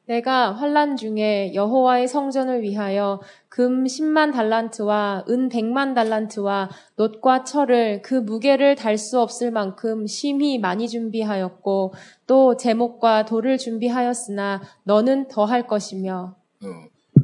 내가 0.05 0.53
환란 0.53 0.95
중에 0.95 1.53
여호와의 1.53 2.07
성전을 2.07 2.61
위하여 2.61 3.21
금 3.49 3.83
10만 3.85 4.33
달란트와 4.33 5.25
은 5.29 5.49
100만 5.49 5.95
달란트와 5.95 6.69
놋과 6.97 7.43
철을 7.43 8.01
그 8.01 8.15
무게를 8.15 8.75
달 8.75 8.97
수 8.97 9.19
없을 9.19 9.51
만큼 9.51 10.07
심히 10.07 10.59
많이 10.59 10.87
준비하였고 10.89 11.93
또 12.25 12.57
제목과 12.57 13.25
돌을 13.25 13.57
준비하였으나 13.57 14.61
너는 14.83 15.27
더 15.29 15.45
할 15.45 15.67
것이며 15.67 16.35
어, 16.63 16.67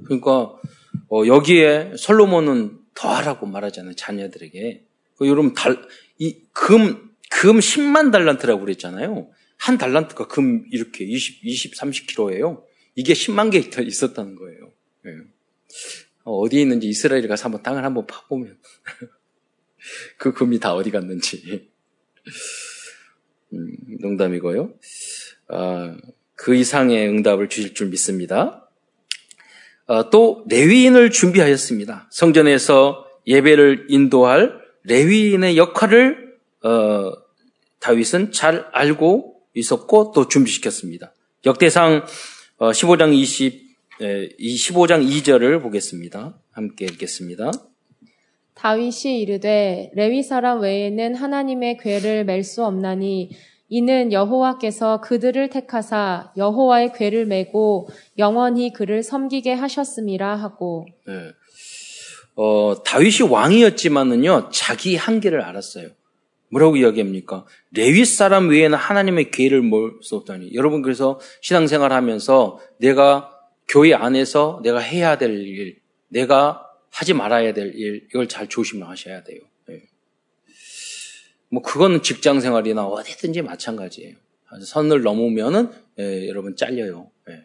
그러니까 0.05 0.55
어, 1.09 1.25
여기에 1.25 1.93
솔로몬은 1.97 2.79
더하라고 2.93 3.45
말하잖아요 3.45 3.95
자녀들에게. 3.95 4.85
그 5.17 5.27
여러분 5.27 5.53
달이금 5.53 7.09
금 7.29 7.59
10만 7.59 8.11
달란트라고 8.11 8.61
그랬잖아요. 8.61 9.29
한 9.57 9.77
달란트가 9.77 10.27
금 10.27 10.65
이렇게 10.71 11.03
20, 11.03 11.45
20, 11.45 11.75
30kg예요. 11.75 12.63
이게 12.95 13.13
10만 13.13 13.51
개 13.51 13.57
있었다는 13.57 14.35
거예요. 14.35 14.71
네. 15.03 15.11
어디에 16.23 16.61
있는지 16.61 16.87
이스라엘에 16.87 17.27
가서 17.27 17.45
한번 17.45 17.63
땅을 17.63 17.83
한번 17.83 18.05
파보면 18.07 18.57
그 20.17 20.33
금이 20.33 20.59
다 20.59 20.73
어디 20.73 20.91
갔는지 20.91 21.69
음, 23.53 23.75
농담이고요. 23.99 24.73
아, 25.49 25.97
그 26.35 26.55
이상의 26.55 27.07
응답을 27.09 27.49
주실 27.49 27.73
줄 27.73 27.89
믿습니다. 27.89 28.62
아, 29.85 30.09
또 30.09 30.45
레위인을 30.49 31.11
준비하였습니다. 31.11 32.07
성전에서 32.11 33.05
예배를 33.27 33.87
인도할 33.89 34.53
레위인의 34.83 35.57
역할을 35.57 36.33
어, 36.63 37.11
다윗은 37.79 38.31
잘 38.31 38.65
알고 38.71 39.35
있었고 39.53 40.13
또 40.15 40.27
준비시켰습니다. 40.27 41.13
역대상 41.45 42.05
15장 42.59 43.09
어, 43.09 43.13
20, 43.13 43.63
15장 43.99 45.05
2절을 45.07 45.61
보겠습니다. 45.61 46.37
함께 46.51 46.85
읽겠습니다. 46.85 47.51
다윗이 48.55 49.19
이르되 49.21 49.91
레위 49.93 50.23
사람 50.23 50.61
외에는 50.61 51.15
하나님의 51.15 51.77
궤를 51.77 52.23
맬 52.23 52.43
수 52.43 52.63
없나니 52.63 53.31
이는 53.73 54.13
여호와께서 54.13 55.01
그들을 55.01 55.49
택하사 55.49 56.31
여호와의 56.37 56.93
궤를 56.93 57.25
메고 57.25 57.87
영원히 58.19 58.71
그를 58.71 59.01
섬기게 59.01 59.53
하셨음이라 59.53 60.35
하고. 60.35 60.85
네. 61.07 61.31
어, 62.35 62.75
다윗이 62.85 63.27
왕이었지만은요 63.31 64.49
자기 64.51 64.95
한계를 64.95 65.41
알았어요. 65.41 65.89
뭐라고 66.51 66.75
이야기합니까? 66.75 67.45
레위 67.71 68.05
사람 68.05 68.49
외에는 68.49 68.77
하나님의 68.77 69.31
기회를 69.31 69.63
몰 69.63 69.97
수 70.03 70.17
없다니. 70.17 70.53
여러분 70.53 70.83
그래서 70.83 71.19
신앙생활 71.41 71.91
하면서 71.93 72.59
내가 72.77 73.31
교회 73.67 73.95
안에서 73.95 74.59
내가 74.61 74.77
해야 74.77 75.17
될 75.17 75.31
일, 75.31 75.79
내가 76.09 76.63
하지 76.91 77.15
말아야 77.15 77.53
될 77.55 77.73
일, 77.73 78.05
이걸 78.11 78.27
잘 78.27 78.47
조심하셔야 78.47 79.23
돼요. 79.23 79.39
네. 81.53 81.59
뭐 81.59 81.61
그거는 81.61 82.01
직장 82.01 82.39
생활이나 82.39 82.85
어디든지 82.85 83.43
마찬가지예요. 83.43 84.15
선을 84.65 85.03
넘으면은 85.03 85.71
예, 85.99 86.27
여러분 86.27 86.55
잘려요. 86.55 87.11
예. 87.29 87.43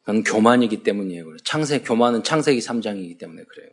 그건 0.00 0.22
교만이기 0.22 0.82
때문이에요. 0.82 1.38
창세 1.38 1.80
교만은 1.80 2.22
창세기 2.22 2.60
3장이기 2.60 3.18
때문에 3.18 3.44
그래요. 3.44 3.70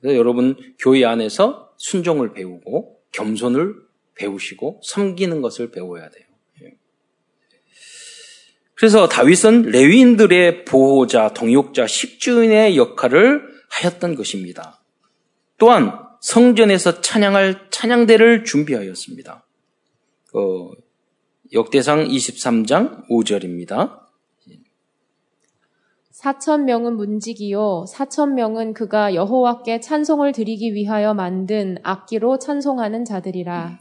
그래서 0.00 0.18
여러분 0.18 0.56
교회 0.78 1.04
안에서 1.04 1.74
순종을 1.76 2.32
배우고 2.32 3.02
겸손을 3.12 3.74
배우시고 4.14 4.80
섬기는 4.82 5.42
것을 5.42 5.70
배워야 5.70 6.08
돼요. 6.08 6.24
예. 6.62 6.76
그래서 8.74 9.08
다윗은 9.08 9.62
레위인들의 9.62 10.64
보호자, 10.64 11.34
동역자, 11.34 11.86
십주인의 11.86 12.76
역할을 12.78 13.46
하였던 13.68 14.14
것입니다. 14.14 14.82
또한 15.58 16.05
성전에서 16.20 17.00
찬양할 17.00 17.68
찬양대를 17.70 18.44
준비하였습니다. 18.44 19.44
어, 20.34 20.70
역대상 21.52 22.08
23장 22.08 23.08
5절입니다. 23.08 24.06
사천 26.10 26.64
명은 26.64 26.96
문지기요 26.96 27.84
사천 27.86 28.34
명은 28.34 28.72
그가 28.72 29.14
여호와께 29.14 29.80
찬송을 29.80 30.32
드리기 30.32 30.74
위하여 30.74 31.14
만든 31.14 31.76
악기로 31.82 32.38
찬송하는 32.38 33.04
자들이라. 33.04 33.78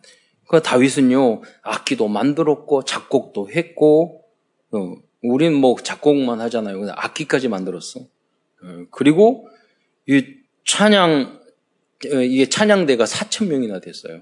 그 0.48 0.62
다윗은요 0.62 1.42
악기도 1.64 2.08
만들었고 2.08 2.84
작곡도 2.84 3.50
했고 3.50 4.22
어, 4.72 4.96
우린 5.24 5.54
뭐 5.54 5.76
작곡만 5.76 6.42
하잖아요. 6.42 6.86
악기까지 6.92 7.48
만들었어. 7.48 8.02
어, 8.02 8.86
그리고 8.92 9.48
이 10.08 10.24
찬양 10.66 11.12
어, 11.22 11.45
이게 12.04 12.50
찬양대가 12.50 13.06
사천 13.06 13.48
명이나 13.48 13.80
됐어요. 13.80 14.22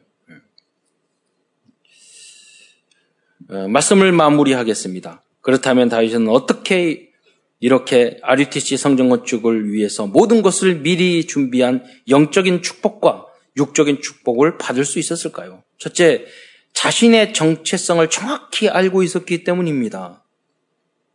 어, 3.50 3.68
말씀을 3.68 4.12
마무리하겠습니다. 4.12 5.22
그렇다면 5.42 5.90
다윗은 5.90 6.30
어떻게 6.30 7.12
이렇게 7.60 8.20
RUTC 8.22 8.78
성전 8.78 9.10
건축을 9.10 9.72
위해서 9.72 10.06
모든 10.06 10.42
것을 10.42 10.82
미리 10.82 11.26
준비한 11.26 11.84
영적인 12.10 12.62
축복과 12.62 13.26
육적인 13.58 14.02
축복을 14.02 14.58
받을 14.58 14.84
수 14.86 15.00
있었을까요? 15.00 15.64
첫째, 15.78 16.26
자신의 16.74 17.34
정체성을 17.34 18.10
정확히 18.10 18.68
알고 18.68 19.04
있었기 19.04 19.44
때문입니다. 19.44 20.24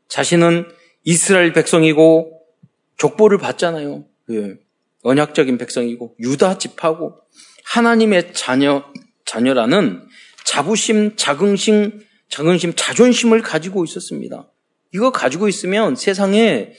자신은 0.09 0.69
이스라엘 1.05 1.53
백성이고 1.53 2.41
족보를 2.97 3.39
받잖아요. 3.39 4.05
예. 4.31 4.59
언약적인 5.03 5.59
백성이고 5.59 6.17
유다 6.21 6.59
집하고 6.59 7.21
하나님의 7.65 8.33
자녀 8.35 8.85
자녀라는 9.25 10.07
자부심, 10.45 11.17
자긍심, 11.17 12.01
자긍심, 12.29 12.73
자존심을 12.75 13.43
가지고 13.43 13.85
있었습니다. 13.85 14.51
이거 14.95 15.13
가지고 15.13 15.49
있으면 15.49 15.95
세상에 15.97 16.73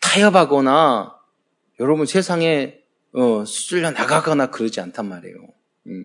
타협하거나 0.00 1.16
여러분 1.80 2.06
세상에 2.06 2.78
어, 3.12 3.44
쓸려 3.46 3.90
나가거나 3.90 4.50
그러지 4.50 4.80
않단 4.80 5.08
말이에요. 5.08 5.36
음, 5.86 6.04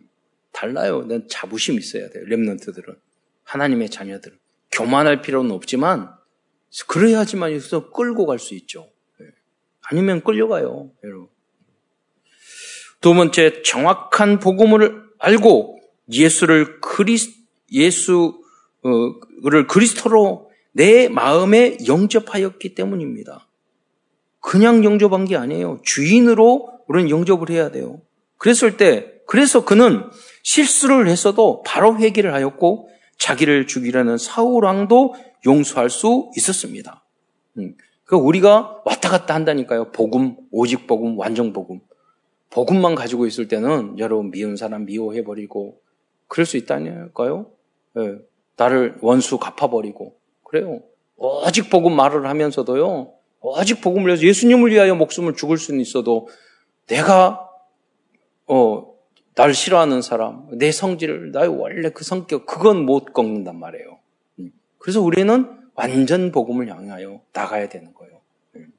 달라요. 0.53 1.05
난 1.05 1.27
자부심 1.29 1.77
있어야 1.77 2.09
돼요. 2.09 2.23
랩런트들은 2.25 2.97
하나님의 3.43 3.89
자녀들 3.89 4.39
교만할 4.71 5.21
필요는 5.21 5.51
없지만 5.51 6.09
그래야지만 6.87 7.51
여기서 7.51 7.91
끌고 7.91 8.25
갈 8.25 8.39
수 8.39 8.55
있죠. 8.55 8.89
네. 9.19 9.25
아니면 9.81 10.21
끌려가요, 10.23 10.91
여러분. 11.03 11.27
두 13.01 13.15
번째, 13.15 13.63
정확한 13.63 14.39
복음을 14.39 15.03
알고 15.17 15.79
예수를 16.11 16.79
그리스 16.81 17.31
예수를 17.71 18.35
그리스도로 19.67 20.49
내 20.71 21.09
마음에 21.09 21.77
영접하였기 21.87 22.75
때문입니다. 22.75 23.47
그냥 24.39 24.83
영접한 24.83 25.25
게 25.25 25.35
아니에요. 25.35 25.79
주인으로 25.83 26.69
우리는 26.87 27.09
영접을 27.09 27.49
해야 27.49 27.71
돼요. 27.71 28.01
그랬을 28.37 28.77
때, 28.77 29.13
그래서 29.27 29.63
그는 29.65 30.09
실수를 30.43 31.07
했어도 31.07 31.63
바로 31.63 31.97
회개를 31.97 32.33
하였고 32.33 32.89
자기를 33.17 33.67
죽이려는 33.67 34.17
사울왕도 34.17 35.15
용서할 35.45 35.89
수 35.89 36.31
있었습니다. 36.35 37.05
음, 37.57 37.75
그 38.03 38.15
우리가 38.15 38.81
왔다 38.83 39.09
갔다 39.09 39.33
한다니까요. 39.35 39.91
복음, 39.91 40.35
오직 40.51 40.87
복음, 40.87 41.17
완전 41.17 41.53
복음. 41.53 41.79
복음만 42.51 42.95
가지고 42.95 43.25
있을 43.25 43.47
때는 43.47 43.97
여러분 43.97 44.29
미운 44.29 44.55
사람 44.55 44.85
미워해버리고 44.85 45.81
그럴 46.27 46.45
수 46.45 46.57
있다니까요. 46.57 47.47
네. 47.95 48.17
나를 48.57 48.97
원수 49.01 49.39
갚아버리고 49.39 50.15
그래요. 50.43 50.81
오직 51.15 51.69
복음 51.69 51.95
말을 51.95 52.27
하면서도요. 52.27 53.13
오직 53.39 53.81
복음을 53.81 54.07
위해서 54.07 54.23
예수님을 54.23 54.71
위하여 54.71 54.95
목숨을 54.95 55.35
죽을 55.35 55.57
수는 55.57 55.79
있어도 55.79 56.27
내가 56.87 57.49
어, 58.47 58.93
날 59.33 59.53
싫어하는 59.53 60.01
사람, 60.01 60.47
내 60.57 60.71
성질을, 60.71 61.31
나의 61.31 61.47
원래 61.47 61.89
그 61.89 62.03
성격, 62.03 62.45
그건 62.45 62.85
못 62.85 63.13
꺾는단 63.13 63.57
말이에요. 63.57 63.99
음. 64.39 64.51
그래서 64.77 65.01
우리는 65.01 65.57
완전 65.73 66.31
복음을 66.33 66.67
향하여 66.67 67.21
나가야 67.31 67.69
되는 67.69 67.93
거예요. 67.93 68.19
음. 68.55 68.73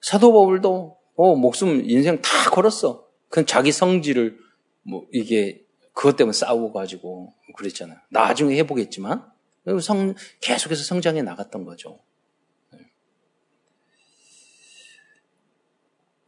사도 0.00 0.32
바울도 0.32 1.01
어, 1.16 1.34
목숨 1.34 1.82
인생 1.88 2.20
다 2.22 2.50
걸었어. 2.50 3.06
그건 3.28 3.46
자기 3.46 3.72
성질을 3.72 4.38
뭐 4.82 5.06
이게 5.12 5.62
그것 5.92 6.16
때문에 6.16 6.32
싸우고 6.32 6.72
가지고 6.72 7.32
그랬잖아요. 7.56 7.98
나중에 8.10 8.56
해보겠지만 8.58 9.24
성, 9.80 10.14
계속해서 10.40 10.82
성장해 10.84 11.22
나갔던 11.22 11.64
거죠. 11.64 12.00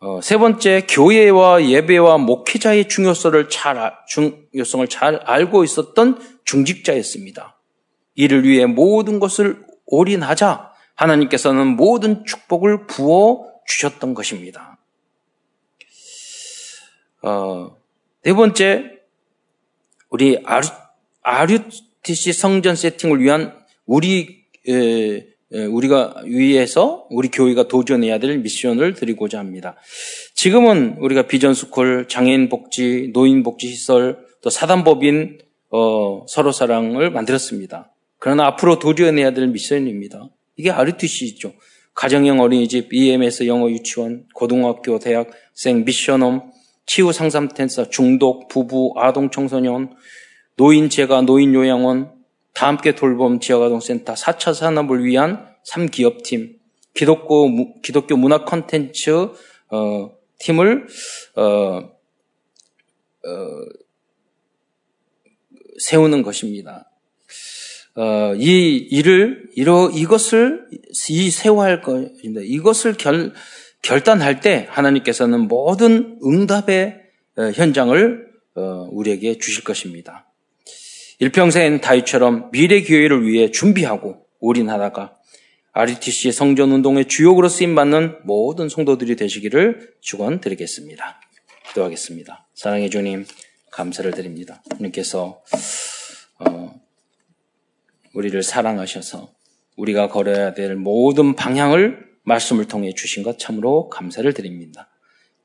어, 0.07 0.21
세 0.21 0.37
번째, 0.37 0.87
교회와 0.87 1.65
예배와 1.65 2.19
목회자의 2.19 2.89
중요성을 2.89 3.49
잘, 3.49 3.95
중요성을 4.07 4.87
잘 4.89 5.17
알고 5.17 5.65
있었던 5.65 6.21
중직자였습니다. 6.45 7.59
이를 8.15 8.45
위해 8.45 8.67
모든 8.67 9.19
것을 9.19 9.65
올인하자 9.87 10.73
하나님께서는 10.95 11.69
모든 11.77 12.27
축복을 12.27 12.87
부어 12.87 13.51
주셨던 13.67 14.13
것입니다. 14.13 14.74
어, 17.27 17.75
네 18.23 18.35
번째, 18.35 18.99
우리 20.11 20.39
아류, 20.45 20.67
아류티시 21.23 22.35
성전 22.35 22.77
세팅을 22.77 23.19
위한 23.21 23.55
우리 23.87 24.45
에, 24.69 25.25
우리가 25.51 26.17
위해서 26.27 27.07
우리 27.09 27.29
교회가 27.29 27.69
도전해야 27.69 28.19
될 28.19 28.39
미션을 28.39 28.93
드리고자 28.93 29.39
합니다. 29.39 29.77
지금은 30.35 30.97
우리가 30.99 31.27
비전스쿨, 31.27 32.09
장애인 32.09 32.51
복지, 32.51 33.11
노인 33.15 33.43
복지 33.43 33.69
시설, 33.69 34.19
또 34.43 34.51
사단법인 34.51 35.39
어, 35.71 36.27
서로 36.29 36.53
사랑을 36.53 37.11
만들었습니다. 37.11 37.91
그러나 38.19 38.47
앞으로 38.49 38.79
도전해야 38.79 39.33
될 39.33 39.47
미션입니다. 39.47 40.29
이게 40.57 40.71
RUTC죠. 40.71 41.55
가정형 41.95 42.41
어린이집, 42.41 42.93
EMS 42.93 43.47
영어 43.47 43.71
유치원, 43.71 44.27
고등학교, 44.35 44.99
대학생, 44.99 45.85
mission 45.85 46.24
home, 46.24 46.53
치유 46.87 47.13
상담 47.13 47.49
센터, 47.49 47.89
중독, 47.89 48.49
부부, 48.49 48.93
아동 48.97 49.31
청소년, 49.31 49.95
노인 50.57 50.91
재가, 50.91 51.23
노인 51.23 51.55
요양원, 51.55 52.13
다 52.53 52.69
함께 52.69 52.95
돌봄 52.95 53.41
지역아동 53.41 53.81
센터 53.81 54.15
4차 54.15 54.55
산업을 54.55 55.05
위한 55.05 55.49
3기업팀, 55.69 56.57
기독교, 56.95 57.81
기독교 57.83 58.17
문화 58.17 58.45
컨텐츠 58.45 59.11
어, 59.71 60.11
팀을 60.39 60.87
어, 61.37 61.43
어, 61.43 63.41
세우는 65.79 66.23
것입니다. 66.23 66.91
어, 67.97 68.35
이 68.37 68.77
일을 68.91 69.51
이러 69.55 69.91
이것을 69.91 70.67
이 71.09 71.31
세워할 71.31 71.81
것입니다. 71.81 72.41
이것을 72.45 72.95
결 72.95 73.33
결단할 73.85 74.41
때 74.41 74.67
하나님께서는 74.71 75.47
모든 75.47 76.19
응답의 76.25 77.03
어, 77.37 77.43
현장을 77.51 78.27
어, 78.57 78.89
우리에게 78.91 79.39
주실 79.39 79.63
것입니다. 79.63 80.27
일평생 81.19 81.81
다윗처럼 81.81 82.51
미래 82.51 82.83
교회를 82.83 83.27
위해 83.27 83.51
준비하고 83.51 84.27
올인하다가 84.41 85.17
RUTC의 85.73 86.33
성전 86.33 86.73
운동의 86.73 87.07
주역으로 87.09 87.49
쓰임 87.49 87.75
받는 87.75 88.21
모든 88.25 88.69
성도들이 88.69 89.17
되시기를 89.17 89.95
축원드리겠습니다. 90.01 91.21
기도하겠습니다. 91.69 92.49
사랑해 92.55 92.89
주님 92.89 93.27
감사를 93.71 94.11
드립니다. 94.13 94.63
주님께서 94.77 95.43
어, 96.39 96.81
우리를 98.15 98.43
사랑하셔서 98.43 99.31
우리가 99.77 100.09
걸어야 100.09 100.55
될 100.55 100.75
모든 100.75 101.35
방향을 101.35 102.14
말씀을 102.25 102.67
통해 102.67 102.93
주신 102.95 103.23
것 103.23 103.39
참으로 103.39 103.89
감사를 103.89 104.33
드립니다. 104.35 104.89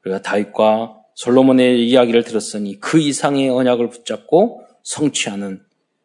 우리가 0.04 0.22
다윗과 0.22 0.96
솔로몬의 1.16 1.88
이야기를 1.88 2.24
들었으니 2.24 2.80
그 2.80 3.00
이상의 3.00 3.50
언약을 3.50 3.90
붙잡고 3.90 4.64
성취하는 4.84 5.62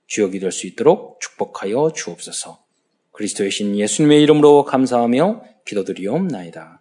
주역이 0.06 0.40
될 0.40 0.50
수 0.52 0.66
있도록 0.66 1.20
축복하여 1.20 1.92
주옵소서. 1.94 2.64
그리스도의 3.12 3.50
신 3.50 3.76
예수님의 3.76 4.22
이름으로 4.22 4.64
감사하며 4.64 5.42
기도드리옵나이다. 5.64 6.73